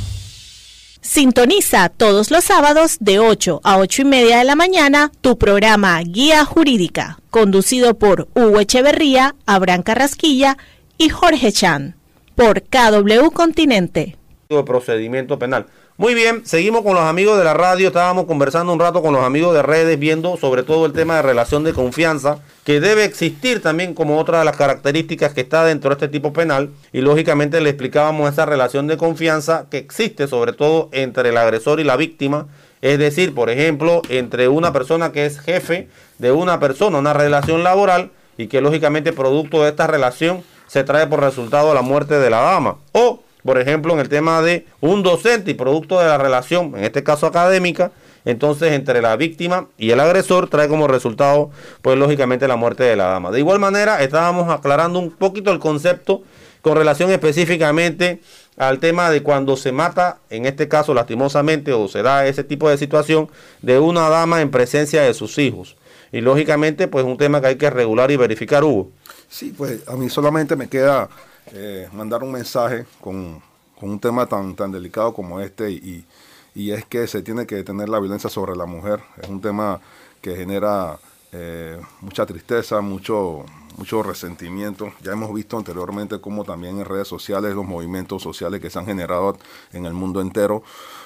Sintoniza 1.13 1.89
todos 1.89 2.31
los 2.31 2.45
sábados 2.45 2.95
de 3.01 3.19
8 3.19 3.59
a 3.65 3.79
8 3.79 4.03
y 4.03 4.05
media 4.05 4.37
de 4.37 4.45
la 4.45 4.55
mañana 4.55 5.11
tu 5.19 5.37
programa 5.37 5.99
Guía 6.03 6.45
Jurídica, 6.45 7.19
conducido 7.29 7.99
por 7.99 8.29
Hugo 8.33 8.61
Echeverría, 8.61 9.35
Abraham 9.45 9.83
Carrasquilla 9.83 10.57
y 10.97 11.09
Jorge 11.09 11.51
Chan, 11.51 11.97
por 12.33 12.61
KW 12.61 13.29
Continente. 13.33 14.15
procedimiento 14.63 15.37
penal. 15.37 15.65
Muy 16.01 16.15
bien, 16.15 16.47
seguimos 16.47 16.81
con 16.81 16.95
los 16.95 17.03
amigos 17.03 17.37
de 17.37 17.43
la 17.43 17.53
radio, 17.53 17.89
estábamos 17.89 18.25
conversando 18.25 18.73
un 18.73 18.79
rato 18.79 19.03
con 19.03 19.13
los 19.13 19.23
amigos 19.23 19.53
de 19.53 19.61
redes, 19.61 19.99
viendo 19.99 20.35
sobre 20.35 20.63
todo 20.63 20.87
el 20.87 20.93
tema 20.93 21.17
de 21.17 21.21
relación 21.21 21.63
de 21.63 21.73
confianza, 21.73 22.39
que 22.63 22.79
debe 22.79 23.05
existir 23.05 23.61
también 23.61 23.93
como 23.93 24.17
otra 24.17 24.39
de 24.39 24.45
las 24.45 24.57
características 24.57 25.35
que 25.35 25.41
está 25.41 25.63
dentro 25.63 25.91
de 25.91 25.93
este 25.93 26.07
tipo 26.07 26.33
penal, 26.33 26.71
y 26.91 27.01
lógicamente 27.01 27.61
le 27.61 27.69
explicábamos 27.69 28.33
esa 28.33 28.47
relación 28.47 28.87
de 28.87 28.97
confianza 28.97 29.67
que 29.69 29.77
existe 29.77 30.27
sobre 30.27 30.53
todo 30.53 30.89
entre 30.91 31.29
el 31.29 31.37
agresor 31.37 31.79
y 31.79 31.83
la 31.83 31.97
víctima, 31.97 32.47
es 32.81 32.97
decir, 32.97 33.35
por 33.35 33.51
ejemplo, 33.51 34.01
entre 34.09 34.47
una 34.47 34.73
persona 34.73 35.11
que 35.11 35.27
es 35.27 35.39
jefe 35.39 35.87
de 36.17 36.31
una 36.31 36.59
persona, 36.59 36.97
una 36.97 37.13
relación 37.13 37.63
laboral, 37.63 38.09
y 38.39 38.47
que 38.47 38.59
lógicamente 38.59 39.13
producto 39.13 39.61
de 39.61 39.69
esta 39.69 39.85
relación 39.85 40.43
se 40.65 40.83
trae 40.83 41.05
por 41.05 41.19
resultado 41.19 41.75
la 41.75 41.83
muerte 41.83 42.17
de 42.17 42.31
la 42.31 42.41
dama, 42.41 42.77
o 42.91 43.20
por 43.43 43.59
ejemplo, 43.59 43.93
en 43.93 43.99
el 43.99 44.09
tema 44.09 44.41
de 44.41 44.65
un 44.79 45.03
docente 45.03 45.51
y 45.51 45.53
producto 45.53 45.99
de 45.99 46.05
la 46.05 46.17
relación, 46.17 46.73
en 46.75 46.83
este 46.83 47.03
caso 47.03 47.25
académica, 47.25 47.91
entonces 48.25 48.73
entre 48.73 49.01
la 49.01 49.15
víctima 49.15 49.67
y 49.77 49.91
el 49.91 49.99
agresor 49.99 50.47
trae 50.47 50.67
como 50.67 50.87
resultado, 50.87 51.49
pues 51.81 51.97
lógicamente 51.97 52.47
la 52.47 52.55
muerte 52.55 52.83
de 52.83 52.95
la 52.95 53.05
dama. 53.05 53.31
De 53.31 53.39
igual 53.39 53.59
manera, 53.59 54.01
estábamos 54.03 54.49
aclarando 54.49 54.99
un 54.99 55.11
poquito 55.11 55.51
el 55.51 55.59
concepto 55.59 56.21
con 56.61 56.77
relación 56.77 57.09
específicamente 57.09 58.21
al 58.57 58.79
tema 58.79 59.09
de 59.09 59.23
cuando 59.23 59.57
se 59.57 59.71
mata, 59.71 60.19
en 60.29 60.45
este 60.45 60.67
caso 60.67 60.93
lastimosamente, 60.93 61.73
o 61.73 61.87
se 61.87 62.03
da 62.03 62.27
ese 62.27 62.43
tipo 62.43 62.69
de 62.69 62.77
situación 62.77 63.29
de 63.61 63.79
una 63.79 64.07
dama 64.09 64.41
en 64.41 64.51
presencia 64.51 65.01
de 65.01 65.13
sus 65.13 65.37
hijos. 65.39 65.75
Y 66.11 66.21
lógicamente, 66.21 66.87
pues 66.87 67.05
un 67.05 67.17
tema 67.17 67.41
que 67.41 67.47
hay 67.47 67.55
que 67.55 67.69
regular 67.69 68.11
y 68.11 68.17
verificar, 68.17 68.63
Hugo. 68.63 68.91
Sí, 69.29 69.53
pues 69.57 69.87
a 69.87 69.95
mí 69.95 70.09
solamente 70.09 70.55
me 70.55 70.67
queda 70.67 71.09
eh, 71.47 71.89
mandar 71.93 72.23
un 72.23 72.31
mensaje 72.31 72.85
con, 72.99 73.41
un 73.81 73.99
tema 73.99 74.27
tan, 74.27 74.55
tan 74.55 74.71
delicado 74.71 75.13
como 75.13 75.39
este 75.39 75.71
y, 75.71 76.05
y, 76.53 76.71
es 76.71 76.85
que 76.85 77.07
se 77.07 77.23
tiene 77.23 77.47
que 77.47 77.55
detener 77.55 77.89
la 77.89 77.99
violencia 77.99 78.29
sobre 78.29 78.55
la 78.55 78.65
mujer. 78.65 79.01
Es 79.21 79.27
un 79.27 79.41
tema 79.41 79.81
que 80.21 80.35
genera 80.35 80.99
eh, 81.31 81.81
mucha 82.01 82.25
tristeza, 82.25 82.81
mucho, 82.81 83.45
mucho 83.77 84.03
resentimiento. 84.03 84.93
Ya 85.01 85.13
hemos 85.13 85.33
visto 85.33 85.57
anteriormente 85.57 86.21
cómo 86.21 86.43
también 86.43 86.77
en 86.77 86.85
redes 86.85 87.07
sociales 87.07 87.55
los 87.55 87.65
movimientos 87.65 88.21
sociales 88.21 88.61
que 88.61 88.69
se 88.69 88.77
han 88.77 88.85
generado 88.85 89.37
en 89.73 89.85
el 89.85 89.93
mundo 89.93 90.21
entero 90.21 90.63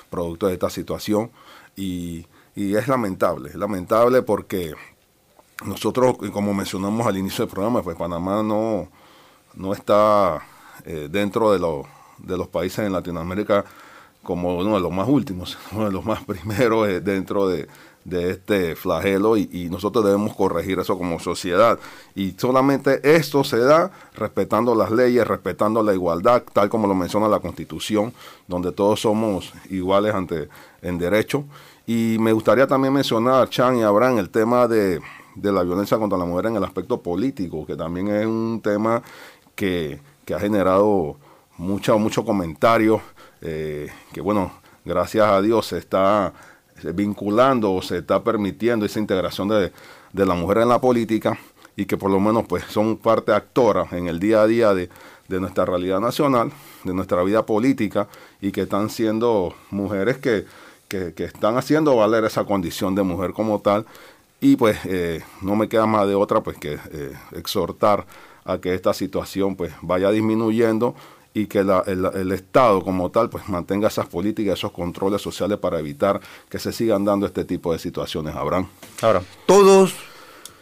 producto 0.10 0.48
de 0.48 0.54
esta 0.54 0.70
situación 0.70 1.32
y, 1.76 2.26
y 2.56 2.76
es 2.76 2.88
lamentable, 2.88 3.50
es 3.50 3.56
lamentable 3.56 4.22
porque 4.22 4.74
nosotros, 5.64 6.18
como 6.34 6.54
mencionamos 6.54 7.08
al 7.08 7.18
inicio 7.18 7.46
del 7.46 7.54
programa, 7.54 7.82
pues 7.82 7.98
Panamá 7.98 8.44
no, 8.44 8.90
no 9.56 9.74
está 9.74 10.42
eh, 10.86 11.08
dentro 11.12 11.52
de, 11.52 11.60
de 12.20 12.38
los 12.38 12.48
países 12.48 12.86
en 12.86 12.94
Latinoamérica 12.94 13.66
como 14.24 14.58
uno 14.58 14.76
de 14.76 14.82
los 14.82 14.92
más 14.92 15.08
últimos, 15.08 15.58
uno 15.72 15.86
de 15.86 15.92
los 15.92 16.06
más 16.06 16.24
primeros 16.24 16.88
eh, 16.90 17.00
dentro 17.00 17.48
de, 17.48 17.68
de 18.04 18.32
este 18.32 18.76
flagelo 18.76 19.38
y, 19.38 19.50
y, 19.52 19.70
nosotros 19.70 20.06
debemos 20.06 20.36
corregir 20.36 20.80
eso 20.80 20.98
como 20.98 21.20
sociedad. 21.20 21.80
Y 22.14 22.32
solamente 22.32 23.00
esto 23.16 23.44
se 23.44 23.60
da 23.60 23.92
respetando 24.16 24.76
las 24.76 24.92
leyes, 24.92 25.28
respetando 25.28 25.82
la 25.82 25.94
igualdad, 25.94 26.44
tal 26.54 26.70
como 26.70 26.88
lo 26.88 26.96
menciona 26.96 27.28
la 27.28 27.40
Constitución, 27.40 28.14
donde 28.48 28.72
todos 28.72 29.02
somos 29.02 29.54
iguales 29.70 30.14
ante 30.14 30.50
en 30.82 30.98
derecho. 30.98 31.46
Y 31.88 32.18
me 32.20 32.32
gustaría 32.32 32.68
también 32.68 32.94
mencionar, 32.94 33.50
Chan 33.50 33.78
y 33.78 33.84
Abraham, 33.84 34.18
el 34.18 34.30
tema 34.30 34.68
de, 34.68 35.00
de 35.36 35.52
la 35.52 35.64
violencia 35.64 35.98
contra 35.98 36.18
la 36.18 36.26
mujer 36.26 36.48
en 36.48 36.56
el 36.56 36.64
aspecto 36.64 37.02
político, 37.02 37.66
que 37.66 37.76
también 37.76 38.08
es 38.08 38.26
un 38.26 38.62
tema 38.64 39.02
que, 39.56 40.00
ha 40.34 40.40
generado 40.40 41.18
mucho, 41.58 41.98
mucho 42.00 42.26
comentario, 42.26 43.02
eh, 43.42 43.90
que 44.14 44.22
bueno, 44.22 44.52
gracias 44.84 45.28
a 45.28 45.42
Dios 45.42 45.68
se 45.68 45.78
está 45.78 46.34
vinculando 46.94 47.74
o 47.74 47.82
se 47.82 48.00
está 48.00 48.24
permitiendo 48.24 48.86
esa 48.86 49.00
integración 49.00 49.48
de, 49.48 49.72
de, 50.12 50.26
la 50.26 50.34
mujer 50.34 50.60
en 50.60 50.70
la 50.70 50.80
política 50.80 51.38
y 51.76 51.86
que 51.86 51.98
por 51.98 52.12
lo 52.12 52.20
menos 52.20 52.46
pues 52.48 52.66
son 52.66 52.98
parte 52.98 53.32
actora 53.32 53.88
en 53.92 54.08
el 54.08 54.20
día 54.20 54.42
a 54.42 54.48
día 54.48 54.74
de, 54.74 54.90
de 55.28 55.40
nuestra 55.40 55.66
realidad 55.66 56.00
nacional, 56.00 56.52
de 56.84 56.94
nuestra 56.94 57.24
vida 57.24 57.46
política 57.46 58.08
y 58.42 58.52
que 58.52 58.62
están 58.62 58.90
siendo 58.90 59.56
mujeres 59.72 60.18
que, 60.18 60.46
que, 60.88 61.14
que 61.14 61.26
están 61.26 61.58
haciendo 61.58 61.96
valer 61.96 62.26
esa 62.26 62.44
condición 62.46 62.96
de 62.96 63.04
mujer 63.04 63.34
como 63.34 63.60
tal. 63.60 63.86
Y 64.42 64.58
pues 64.58 64.78
eh, 64.86 65.24
no 65.42 65.56
me 65.56 65.68
queda 65.68 65.86
más 65.86 66.08
de 66.08 66.16
otra 66.16 66.42
pues 66.42 66.58
que 66.58 66.74
eh, 66.74 67.14
exhortar 67.32 68.06
a 68.46 68.60
que 68.60 68.74
esta 68.74 68.94
situación 68.94 69.56
pues 69.56 69.74
vaya 69.82 70.12
disminuyendo 70.12 70.96
y 71.34 71.48
que 71.48 71.64
la, 71.64 71.84
el, 71.86 72.06
el, 72.06 72.32
Estado 72.32 72.82
como 72.82 73.12
tal 73.12 73.30
pues 73.30 73.50
mantenga 73.50 73.90
esas 73.90 74.08
políticas, 74.08 74.58
esos 74.58 74.72
controles 74.72 75.22
sociales 75.22 75.58
para 75.58 75.80
evitar 75.80 76.22
que 76.50 76.60
se 76.60 76.72
sigan 76.72 77.04
dando 77.04 77.26
este 77.26 77.44
tipo 77.44 77.74
de 77.74 77.80
situaciones, 77.80 78.36
Abraham. 78.36 78.68
Ahora, 79.02 79.22
todos 79.46 79.96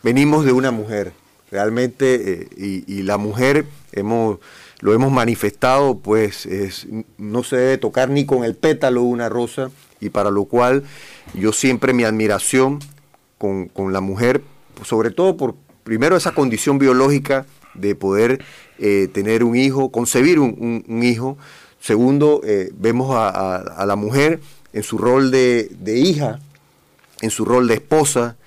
venimos 0.02 0.46
de 0.46 0.52
una 0.52 0.72
mujer, 0.72 1.14
realmente, 1.52 2.34
eh, 2.34 2.48
y, 2.58 2.92
y, 2.92 3.04
la 3.04 3.18
mujer 3.20 3.68
hemos, 3.92 4.40
lo 4.80 4.94
hemos 4.96 5.12
manifestado, 5.12 6.00
pues 6.00 6.48
es, 6.48 6.88
no 7.20 7.44
se 7.44 7.58
debe 7.58 7.78
tocar 7.78 8.10
ni 8.10 8.26
con 8.26 8.44
el 8.44 8.56
pétalo 8.56 9.04
una 9.04 9.30
rosa, 9.30 9.70
y 10.00 10.10
para 10.10 10.32
lo 10.32 10.46
cual 10.46 10.84
yo 11.36 11.54
siempre 11.54 11.94
mi 11.94 12.04
admiración 12.04 12.80
con, 13.38 13.68
con 13.68 13.94
la 13.94 14.02
mujer, 14.02 14.42
sobre 14.84 15.12
todo 15.12 15.38
por 15.38 15.54
primero 15.84 16.18
esa 16.18 16.32
condición 16.32 16.80
biológica 16.80 17.46
de 17.74 17.96
poder 17.96 18.44
eh, 18.80 19.08
tener 19.14 19.44
un 19.44 19.56
hijo, 19.56 19.92
concebir 19.92 20.40
un, 20.40 21.02
hijo. 21.04 21.38
Segundo, 21.80 22.42
eh, 22.44 22.72
vemos 22.78 23.16
a, 23.16 23.56
a, 23.58 23.86
la 23.86 23.96
mujer 23.96 24.40
en 24.72 24.84
su 24.84 24.98
rol 24.98 25.32
de, 25.32 25.70
de 25.80 25.98
hija, 25.98 26.40
en 27.22 27.30
su 27.30 27.46
rol 27.46 27.68
de 27.68 27.76
esposa, 27.76 28.38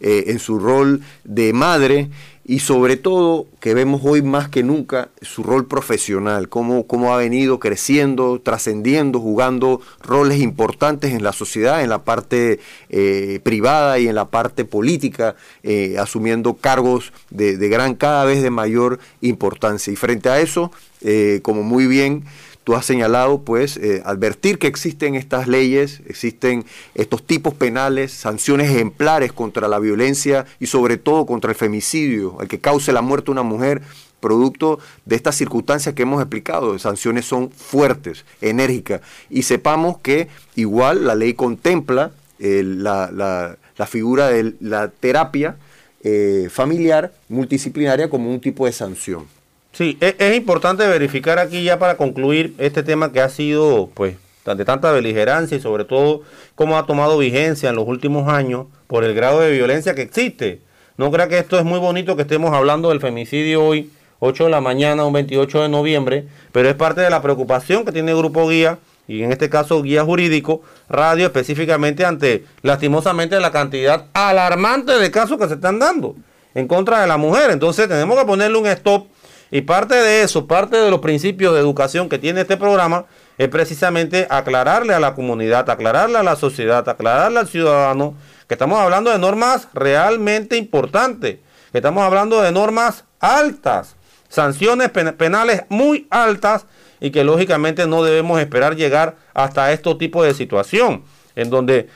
eh, 0.00 0.24
en 0.28 0.38
su 0.38 0.58
rol 0.58 1.00
de 1.24 1.52
madre 1.52 2.10
y 2.46 2.58
sobre 2.58 2.96
todo 2.96 3.46
que 3.60 3.72
vemos 3.72 4.02
hoy 4.04 4.20
más 4.20 4.48
que 4.50 4.62
nunca 4.62 5.08
su 5.22 5.42
rol 5.42 5.66
profesional, 5.66 6.50
cómo, 6.50 6.86
cómo 6.86 7.14
ha 7.14 7.16
venido 7.16 7.58
creciendo, 7.58 8.40
trascendiendo, 8.40 9.18
jugando 9.18 9.80
roles 10.02 10.40
importantes 10.40 11.12
en 11.12 11.22
la 11.22 11.32
sociedad, 11.32 11.82
en 11.82 11.88
la 11.88 12.04
parte 12.04 12.60
eh, 12.90 13.40
privada 13.42 13.98
y 13.98 14.08
en 14.08 14.14
la 14.14 14.26
parte 14.26 14.66
política, 14.66 15.36
eh, 15.62 15.96
asumiendo 15.98 16.54
cargos 16.54 17.12
de, 17.30 17.56
gran, 17.68 17.94
cada 17.94 18.24
vez 18.24 18.42
de 18.42 18.50
mayor 18.50 18.98
importancia. 19.22 19.90
Y 19.92 19.96
frente 19.96 20.28
a 20.28 20.40
eso, 20.40 20.70
eh, 21.00 21.40
como 21.42 21.62
muy 21.62 21.86
bien 21.86 22.24
tú 22.64 22.74
has 22.74 22.86
señalado, 22.86 23.42
pues, 23.42 23.76
eh, 23.76 24.02
advertir 24.04 24.58
que 24.58 24.66
existen 24.66 25.14
estas 25.14 25.46
leyes, 25.46 26.00
existen 26.08 26.64
estos 26.94 27.22
tipos 27.22 27.54
penales, 27.54 28.12
sanciones 28.12 28.70
ejemplares 28.70 29.32
contra 29.32 29.68
la 29.68 29.78
violencia 29.78 30.46
y 30.58 30.66
sobre 30.66 30.96
todo 30.96 31.26
contra 31.26 31.50
el 31.50 31.56
femicidio, 31.56 32.38
el 32.40 32.48
que 32.48 32.60
cause 32.60 32.92
la 32.92 33.02
muerte 33.02 33.26
de 33.26 33.32
una 33.32 33.42
mujer, 33.42 33.82
producto 34.20 34.78
de 35.04 35.16
estas 35.16 35.36
circunstancias 35.36 35.94
que 35.94 36.02
hemos 36.02 36.22
explicado. 36.22 36.78
Sanciones 36.78 37.26
son 37.26 37.50
fuertes, 37.50 38.24
enérgicas, 38.40 39.02
y 39.28 39.42
sepamos 39.42 39.98
que 39.98 40.28
igual 40.56 41.06
la 41.06 41.14
ley 41.14 41.34
contempla 41.34 42.12
eh, 42.38 42.62
la, 42.64 43.56
figura 43.86 44.28
de 44.28 44.54
la 44.60 44.88
terapia 44.88 45.56
eh, 46.02 46.48
familiar 46.50 47.12
multidisciplinaria 47.28 48.08
como 48.08 48.30
un 48.30 48.40
tipo 48.40 48.64
de 48.64 48.72
sanción. 48.72 49.26
Sí, 49.74 49.98
es, 50.00 50.36
importante 50.36 50.86
verificar 50.86 51.40
aquí 51.40 51.64
ya 51.64 51.80
para 51.80 51.96
concluir 51.96 52.54
este 52.58 52.84
tema 52.84 53.10
que 53.10 53.20
ha 53.20 53.28
sido, 53.28 53.90
pues, 53.92 54.14
de 54.44 54.64
tanta 54.64 54.92
beligerancia 54.92 55.56
y 55.56 55.60
sobre 55.60 55.84
todo 55.84 56.22
cómo 56.54 56.78
ha 56.78 56.86
tomado 56.86 57.18
vigencia 57.18 57.70
en 57.70 57.76
los 57.76 57.88
últimos 57.88 58.28
años 58.28 58.66
por 58.86 59.02
el 59.02 59.14
grado 59.14 59.40
de 59.40 59.50
violencia 59.50 59.96
que 59.96 60.02
existe. 60.02 60.60
No 60.96 61.10
crea 61.10 61.26
que 61.26 61.38
esto 61.38 61.58
es 61.58 61.64
muy 61.64 61.80
bonito 61.80 62.14
que 62.14 62.22
estemos 62.22 62.54
hablando 62.54 62.90
del 62.90 63.00
femicidio 63.00 63.64
hoy, 63.64 63.90
8 64.20 64.44
de 64.44 64.50
la 64.50 64.60
mañana, 64.60 65.04
un 65.06 65.12
28 65.12 65.62
de 65.62 65.68
noviembre, 65.68 66.28
pero 66.52 66.68
es 66.68 66.76
parte 66.76 67.00
de 67.00 67.10
la 67.10 67.20
preocupación 67.20 67.84
que 67.84 67.90
tiene 67.90 68.12
el 68.12 68.18
Grupo 68.18 68.48
Guía 68.48 68.78
y 69.08 69.24
en 69.24 69.32
este 69.32 69.50
caso 69.50 69.82
Guía 69.82 70.04
Jurídico 70.04 70.62
Radio 70.88 71.26
específicamente 71.26 72.04
ante 72.04 72.44
lastimosamente 72.62 73.40
la 73.40 73.50
cantidad 73.50 74.06
alarmante 74.12 74.92
de 74.92 75.10
casos 75.10 75.36
que 75.36 75.48
se 75.48 75.54
están 75.54 75.80
dando 75.80 76.14
en 76.54 76.68
contra 76.68 77.00
de 77.00 77.08
la 77.08 77.16
mujer. 77.16 77.50
Entonces 77.50 77.88
tenemos 77.88 78.16
que 78.16 78.24
ponerle 78.24 78.56
un 78.56 78.66
stop 78.66 79.08
y 79.50 79.62
parte 79.62 79.94
de 79.94 80.22
eso, 80.22 80.46
parte 80.46 80.76
de 80.76 80.90
los 80.90 81.00
principios 81.00 81.54
de 81.54 81.60
educación 81.60 82.08
que 82.08 82.18
tiene 82.18 82.40
este 82.40 82.56
programa 82.56 83.06
es 83.38 83.48
precisamente 83.48 84.26
aclararle 84.30 84.94
a 84.94 85.00
la 85.00 85.14
comunidad, 85.14 85.68
aclararle 85.68 86.18
a 86.18 86.22
la 86.22 86.36
sociedad, 86.36 86.88
aclararle 86.88 87.40
al 87.40 87.48
ciudadano 87.48 88.14
que 88.48 88.54
estamos 88.54 88.78
hablando 88.78 89.10
de 89.10 89.18
normas 89.18 89.68
realmente 89.72 90.56
importantes, 90.56 91.38
que 91.72 91.78
estamos 91.78 92.02
hablando 92.04 92.40
de 92.40 92.52
normas 92.52 93.04
altas, 93.20 93.96
sanciones 94.28 94.90
penales 94.90 95.64
muy 95.68 96.06
altas 96.10 96.66
y 97.00 97.10
que 97.10 97.24
lógicamente 97.24 97.86
no 97.86 98.02
debemos 98.02 98.40
esperar 98.40 98.76
llegar 98.76 99.16
hasta 99.34 99.72
este 99.72 99.94
tipo 99.96 100.22
de 100.22 100.34
situación 100.34 101.04
en 101.36 101.50
donde 101.50 101.88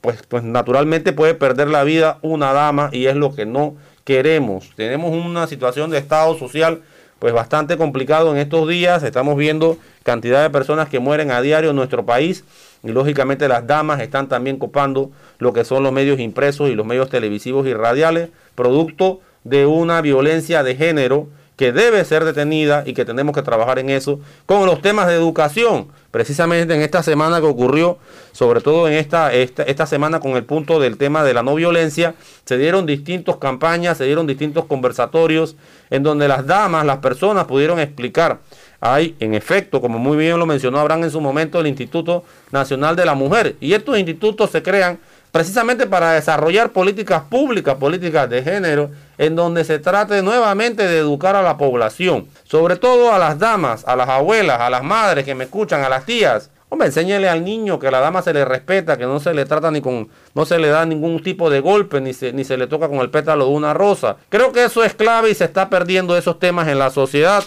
pues, 0.00 0.22
pues 0.28 0.42
naturalmente 0.44 1.12
puede 1.12 1.34
perder 1.34 1.68
la 1.68 1.84
vida 1.84 2.18
una 2.22 2.52
dama 2.52 2.88
y 2.92 3.06
es 3.06 3.16
lo 3.16 3.34
que 3.34 3.46
no 3.46 3.76
queremos. 4.04 4.70
Tenemos 4.76 5.10
una 5.12 5.46
situación 5.46 5.90
de 5.90 5.98
estado 5.98 6.38
social 6.38 6.82
pues 7.18 7.32
bastante 7.32 7.76
complicado 7.78 8.32
en 8.32 8.38
estos 8.38 8.68
días. 8.68 9.02
Estamos 9.02 9.36
viendo 9.36 9.78
cantidad 10.02 10.42
de 10.42 10.50
personas 10.50 10.88
que 10.88 10.98
mueren 10.98 11.30
a 11.30 11.40
diario 11.40 11.70
en 11.70 11.76
nuestro 11.76 12.04
país 12.04 12.44
y 12.82 12.88
lógicamente 12.92 13.48
las 13.48 13.66
damas 13.66 14.00
están 14.00 14.28
también 14.28 14.58
copando 14.58 15.10
lo 15.38 15.52
que 15.52 15.64
son 15.64 15.82
los 15.82 15.92
medios 15.92 16.20
impresos 16.20 16.68
y 16.68 16.74
los 16.74 16.84
medios 16.84 17.08
televisivos 17.08 17.66
y 17.66 17.72
radiales, 17.72 18.28
producto 18.54 19.20
de 19.42 19.64
una 19.64 20.02
violencia 20.02 20.62
de 20.62 20.76
género 20.76 21.28
que 21.56 21.72
debe 21.72 22.04
ser 22.04 22.24
detenida 22.24 22.82
y 22.84 22.94
que 22.94 23.04
tenemos 23.04 23.34
que 23.34 23.42
trabajar 23.42 23.78
en 23.78 23.88
eso 23.88 24.20
con 24.44 24.66
los 24.66 24.82
temas 24.82 25.06
de 25.06 25.14
educación. 25.14 25.88
Precisamente 26.14 26.72
en 26.72 26.80
esta 26.80 27.02
semana 27.02 27.40
que 27.40 27.46
ocurrió, 27.46 27.98
sobre 28.30 28.60
todo 28.60 28.86
en 28.86 28.94
esta, 28.94 29.32
esta, 29.32 29.64
esta 29.64 29.84
semana 29.84 30.20
con 30.20 30.36
el 30.36 30.44
punto 30.44 30.78
del 30.78 30.96
tema 30.96 31.24
de 31.24 31.34
la 31.34 31.42
no 31.42 31.56
violencia, 31.56 32.14
se 32.44 32.56
dieron 32.56 32.86
distintas 32.86 33.38
campañas, 33.38 33.98
se 33.98 34.04
dieron 34.04 34.24
distintos 34.24 34.66
conversatorios 34.66 35.56
en 35.90 36.04
donde 36.04 36.28
las 36.28 36.46
damas, 36.46 36.86
las 36.86 36.98
personas 36.98 37.46
pudieron 37.46 37.80
explicar. 37.80 38.38
Hay, 38.80 39.16
en 39.18 39.34
efecto, 39.34 39.80
como 39.80 39.98
muy 39.98 40.16
bien 40.16 40.38
lo 40.38 40.46
mencionó 40.46 40.78
Abraham 40.78 41.02
en 41.02 41.10
su 41.10 41.20
momento, 41.20 41.58
el 41.58 41.66
Instituto 41.66 42.22
Nacional 42.52 42.94
de 42.94 43.06
la 43.06 43.14
Mujer. 43.14 43.56
Y 43.60 43.72
estos 43.72 43.98
institutos 43.98 44.52
se 44.52 44.62
crean 44.62 45.00
precisamente 45.32 45.84
para 45.84 46.12
desarrollar 46.12 46.70
políticas 46.70 47.24
públicas, 47.24 47.74
políticas 47.74 48.30
de 48.30 48.40
género, 48.40 48.88
en 49.18 49.36
donde 49.36 49.64
se 49.64 49.78
trate 49.78 50.22
nuevamente 50.22 50.86
de 50.86 50.98
educar 50.98 51.36
a 51.36 51.42
la 51.42 51.56
población, 51.56 52.28
sobre 52.44 52.76
todo 52.76 53.12
a 53.12 53.18
las 53.18 53.38
damas, 53.38 53.84
a 53.86 53.96
las 53.96 54.08
abuelas, 54.08 54.60
a 54.60 54.70
las 54.70 54.82
madres 54.82 55.24
que 55.24 55.34
me 55.34 55.44
escuchan, 55.44 55.82
a 55.82 55.88
las 55.88 56.04
tías. 56.04 56.50
Hombre, 56.74 56.88
enséñele 56.88 57.28
al 57.28 57.44
niño 57.44 57.78
que 57.78 57.86
a 57.86 57.90
la 57.92 58.00
dama 58.00 58.20
se 58.20 58.32
le 58.32 58.44
respeta, 58.44 58.96
que 58.96 59.04
no 59.04 59.20
se 59.20 59.32
le 59.32 59.44
trata 59.44 59.70
ni 59.70 59.80
con, 59.80 60.08
no 60.34 60.44
se 60.44 60.58
le 60.58 60.68
da 60.68 60.84
ningún 60.84 61.22
tipo 61.22 61.48
de 61.48 61.60
golpe, 61.60 62.00
ni 62.00 62.12
se, 62.12 62.32
ni 62.32 62.42
se 62.42 62.56
le 62.56 62.66
toca 62.66 62.88
con 62.88 62.98
el 62.98 63.10
pétalo 63.10 63.44
de 63.44 63.52
una 63.52 63.74
rosa. 63.74 64.16
Creo 64.28 64.50
que 64.50 64.64
eso 64.64 64.82
es 64.82 64.92
clave 64.94 65.30
y 65.30 65.34
se 65.34 65.44
está 65.44 65.70
perdiendo 65.70 66.16
esos 66.16 66.40
temas 66.40 66.66
en 66.66 66.80
la 66.80 66.90
sociedad. 66.90 67.44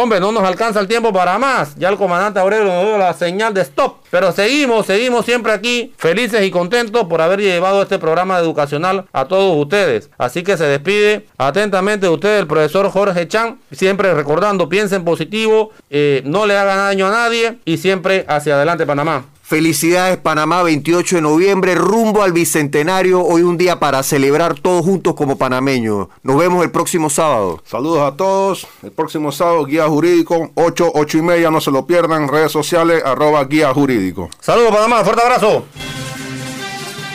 Hombre, 0.00 0.20
no 0.20 0.30
nos 0.30 0.44
alcanza 0.44 0.78
el 0.78 0.86
tiempo 0.86 1.12
para 1.12 1.40
más. 1.40 1.74
Ya 1.74 1.88
el 1.88 1.96
comandante 1.96 2.38
Aurelio 2.38 2.66
nos 2.66 2.84
dio 2.84 2.98
la 2.98 3.12
señal 3.14 3.52
de 3.52 3.62
stop. 3.62 3.96
Pero 4.12 4.30
seguimos, 4.30 4.86
seguimos 4.86 5.24
siempre 5.24 5.50
aquí, 5.50 5.92
felices 5.98 6.46
y 6.46 6.52
contentos 6.52 7.08
por 7.08 7.20
haber 7.20 7.40
llevado 7.40 7.82
este 7.82 7.98
programa 7.98 8.38
educacional 8.38 9.06
a 9.12 9.24
todos 9.24 9.56
ustedes. 9.60 10.08
Así 10.16 10.44
que 10.44 10.56
se 10.56 10.66
despide 10.66 11.26
atentamente 11.36 12.06
de 12.06 12.12
ustedes 12.12 12.42
el 12.42 12.46
profesor 12.46 12.88
Jorge 12.92 13.26
Chan. 13.26 13.58
Siempre 13.72 14.14
recordando, 14.14 14.68
piensen 14.68 15.04
positivo, 15.04 15.72
eh, 15.90 16.22
no 16.24 16.46
le 16.46 16.56
hagan 16.56 16.76
daño 16.76 17.08
a 17.08 17.10
nadie 17.10 17.58
y 17.64 17.78
siempre 17.78 18.24
hacia 18.28 18.54
adelante 18.54 18.86
Panamá. 18.86 19.24
Felicidades 19.48 20.18
Panamá, 20.18 20.62
28 20.62 21.16
de 21.16 21.22
noviembre, 21.22 21.74
rumbo 21.74 22.22
al 22.22 22.34
Bicentenario. 22.34 23.22
Hoy 23.22 23.40
un 23.40 23.56
día 23.56 23.80
para 23.80 24.02
celebrar 24.02 24.60
todos 24.60 24.84
juntos 24.84 25.14
como 25.14 25.38
panameños. 25.38 26.08
Nos 26.22 26.36
vemos 26.36 26.62
el 26.62 26.70
próximo 26.70 27.08
sábado. 27.08 27.62
Saludos 27.64 28.02
a 28.02 28.14
todos. 28.14 28.66
El 28.82 28.92
próximo 28.92 29.32
sábado, 29.32 29.64
Guía 29.64 29.88
Jurídico, 29.88 30.50
8, 30.54 30.92
8 30.94 31.16
y 31.16 31.22
media, 31.22 31.50
no 31.50 31.62
se 31.62 31.70
lo 31.70 31.86
pierdan. 31.86 32.28
Redes 32.28 32.52
sociales, 32.52 33.02
arroba 33.02 33.42
Guía 33.44 33.72
Jurídico. 33.72 34.28
Saludos 34.38 34.70
Panamá, 34.70 35.02
fuerte 35.02 35.22
abrazo. 35.22 35.64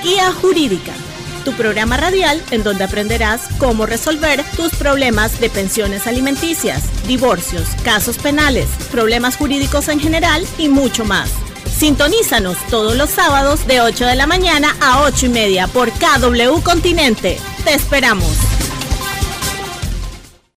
Guía 0.01 0.31
Jurídica, 0.31 0.93
tu 1.45 1.51
programa 1.53 1.97
radial 1.97 2.41
en 2.49 2.63
donde 2.63 2.83
aprenderás 2.83 3.47
cómo 3.59 3.85
resolver 3.85 4.43
tus 4.55 4.73
problemas 4.73 5.39
de 5.39 5.51
pensiones 5.51 6.07
alimenticias, 6.07 6.81
divorcios, 7.05 7.67
casos 7.83 8.17
penales, 8.17 8.65
problemas 8.89 9.37
jurídicos 9.37 9.87
en 9.87 9.99
general 9.99 10.47
y 10.57 10.69
mucho 10.69 11.05
más. 11.05 11.29
Sintonízanos 11.77 12.57
todos 12.69 12.95
los 12.95 13.09
sábados 13.09 13.67
de 13.67 13.81
8 13.81 14.05
de 14.05 14.15
la 14.15 14.27
mañana 14.27 14.75
a 14.81 15.01
8 15.03 15.25
y 15.25 15.29
media 15.29 15.67
por 15.67 15.91
KW 15.91 16.61
Continente. 16.63 17.37
Te 17.65 17.73
esperamos. 17.73 18.62